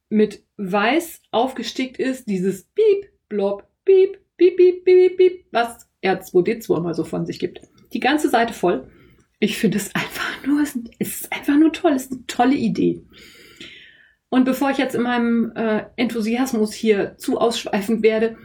mit 0.08 0.44
weiß 0.56 1.22
aufgestickt 1.32 1.98
ist 1.98 2.28
dieses 2.28 2.64
Piep, 2.64 3.10
Blob, 3.28 3.68
Piep, 3.84 4.18
Piep, 4.36 4.56
Piep, 4.56 4.84
Piep, 4.84 5.16
Piep, 5.16 5.46
was 5.50 5.88
R2D2 6.02 6.78
immer 6.78 6.94
so 6.94 7.04
von 7.04 7.26
sich 7.26 7.38
gibt. 7.38 7.60
Die 7.92 8.00
ganze 8.00 8.30
Seite 8.30 8.52
voll. 8.52 8.90
Ich 9.38 9.58
finde 9.58 9.78
es 9.78 9.94
einfach 9.94 10.46
nur, 10.46 10.62
es 10.62 10.76
ist 10.98 11.32
einfach 11.32 11.56
nur 11.56 11.72
toll, 11.72 11.92
es 11.92 12.04
ist 12.04 12.12
eine 12.12 12.26
tolle 12.26 12.54
Idee. 12.54 13.02
Und 14.36 14.44
bevor 14.44 14.70
ich 14.70 14.76
jetzt 14.76 14.94
in 14.94 15.00
meinem 15.00 15.50
äh, 15.56 15.84
Enthusiasmus 15.96 16.74
hier 16.74 17.16
zu 17.16 17.38
ausschweifend 17.38 18.02
werde, 18.02 18.36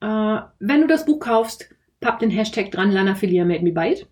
äh, 0.00 0.38
wenn 0.60 0.80
du 0.80 0.86
das 0.86 1.04
Buch 1.04 1.20
kaufst, 1.20 1.68
papp 2.00 2.20
den 2.20 2.30
Hashtag 2.30 2.70
dran, 2.70 2.90
Lana 2.90 3.14
Filia 3.14 3.44
made 3.44 3.62
me 3.62 3.70
bite. 3.70 4.06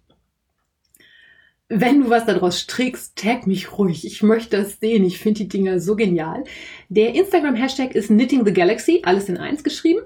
Wenn 1.70 2.02
du 2.02 2.10
was 2.10 2.26
daraus 2.26 2.60
strickst, 2.60 3.16
tag 3.16 3.46
mich 3.46 3.78
ruhig. 3.78 4.04
Ich 4.04 4.22
möchte 4.22 4.58
das 4.58 4.80
sehen. 4.80 5.02
Ich 5.02 5.18
finde 5.18 5.44
die 5.44 5.48
Dinger 5.48 5.80
so 5.80 5.96
genial. 5.96 6.44
Der 6.90 7.14
Instagram-Hashtag 7.14 7.94
ist 7.94 8.08
Knitting 8.08 8.44
the 8.44 8.52
Galaxy, 8.52 9.00
alles 9.02 9.30
in 9.30 9.38
eins 9.38 9.64
geschrieben. 9.64 10.02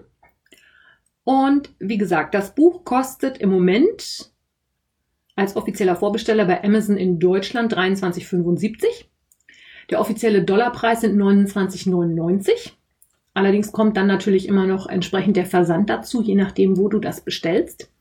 Und 1.24 1.74
wie 1.80 1.98
gesagt, 1.98 2.32
das 2.32 2.54
Buch 2.54 2.84
kostet 2.84 3.38
im 3.38 3.50
Moment 3.50 4.30
als 5.34 5.56
offizieller 5.56 5.96
Vorbesteller 5.96 6.44
bei 6.44 6.62
Amazon 6.62 6.96
in 6.96 7.18
Deutschland 7.18 7.74
23,75. 7.76 9.06
Der 9.92 10.00
offizielle 10.00 10.42
Dollarpreis 10.42 11.02
sind 11.02 11.20
29,99. 11.20 12.72
Allerdings 13.34 13.72
kommt 13.72 13.98
dann 13.98 14.06
natürlich 14.06 14.48
immer 14.48 14.66
noch 14.66 14.86
entsprechend 14.86 15.36
der 15.36 15.44
Versand 15.44 15.90
dazu, 15.90 16.22
je 16.22 16.34
nachdem, 16.34 16.78
wo 16.78 16.88
du 16.88 16.98
das 16.98 17.20
bestellst. 17.20 17.92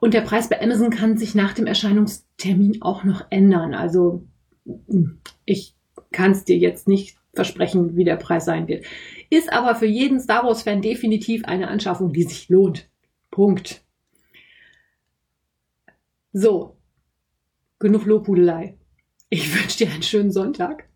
Und 0.00 0.14
der 0.14 0.22
Preis 0.22 0.48
bei 0.48 0.60
Amazon 0.60 0.90
kann 0.90 1.16
sich 1.16 1.36
nach 1.36 1.52
dem 1.52 1.68
Erscheinungstermin 1.68 2.82
auch 2.82 3.04
noch 3.04 3.24
ändern. 3.30 3.72
Also 3.72 4.26
ich 5.44 5.76
kann 6.10 6.32
es 6.32 6.42
dir 6.42 6.58
jetzt 6.58 6.88
nicht 6.88 7.16
versprechen, 7.34 7.94
wie 7.94 8.02
der 8.02 8.16
Preis 8.16 8.44
sein 8.44 8.66
wird. 8.66 8.84
Ist 9.30 9.52
aber 9.52 9.76
für 9.76 9.86
jeden 9.86 10.18
Star 10.18 10.44
Wars-Fan 10.44 10.82
definitiv 10.82 11.44
eine 11.44 11.68
Anschaffung, 11.68 12.12
die 12.12 12.24
sich 12.24 12.48
lohnt. 12.48 12.90
Punkt. 13.30 13.84
So, 16.32 16.76
genug 17.78 18.06
Lobhudelei. 18.06 18.76
Ich 19.30 19.54
wünsche 19.54 19.84
dir 19.84 19.92
einen 19.92 20.02
schönen 20.02 20.32
Sonntag. 20.32 20.88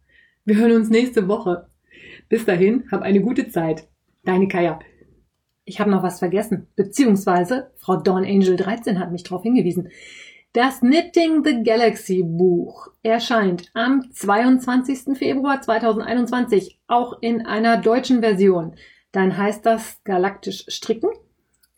Wir 0.46 0.59
hören 0.59 0.76
uns 0.76 0.90
nächste 0.90 1.26
Woche. 1.26 1.66
Bis 2.28 2.44
dahin, 2.44 2.85
hab 2.92 3.02
eine 3.02 3.20
gute 3.20 3.48
Zeit. 3.48 3.88
Deine 4.24 4.46
Kaya. 4.46 4.78
Ich 5.64 5.80
habe 5.80 5.90
noch 5.90 6.04
was 6.04 6.20
vergessen, 6.20 6.68
beziehungsweise 6.76 7.72
Frau 7.74 7.96
Dawn 7.96 8.24
Angel 8.24 8.54
13 8.54 9.00
hat 9.00 9.11
mich 9.11 9.24
darauf 9.24 9.42
hingewiesen. 9.42 9.88
Das 10.52 10.78
Knitting 10.78 11.42
the 11.44 11.64
Galaxy 11.64 12.22
Buch 12.22 12.87
erscheint 13.02 13.72
am 13.74 14.09
22. 14.12 15.18
Februar 15.18 15.62
2021, 15.62 16.78
auch 16.87 17.20
in 17.20 17.44
einer 17.44 17.78
deutschen 17.78 18.20
Version. 18.20 18.76
Dann 19.11 19.37
heißt 19.37 19.66
das 19.66 20.00
Galaktisch 20.04 20.64
Stricken. 20.68 21.11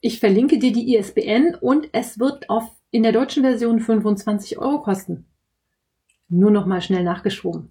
Ich 0.03 0.21
verlinke 0.21 0.59
dir 0.59 0.75
die 0.75 0.95
ISBN 0.95 1.55
und 1.59 1.89
es 1.93 2.19
wird 2.19 2.51
auf, 2.51 2.71
in 2.91 3.03
der 3.03 3.13
deutschen 3.13 3.45
Version 3.45 3.81
25 3.81 4.59
Euro 4.59 4.83
kosten. 4.83 5.25
Nur 6.29 6.51
noch 6.51 6.67
mal 6.67 6.83
schnell 6.83 7.03
nachgeschoben. 7.03 7.71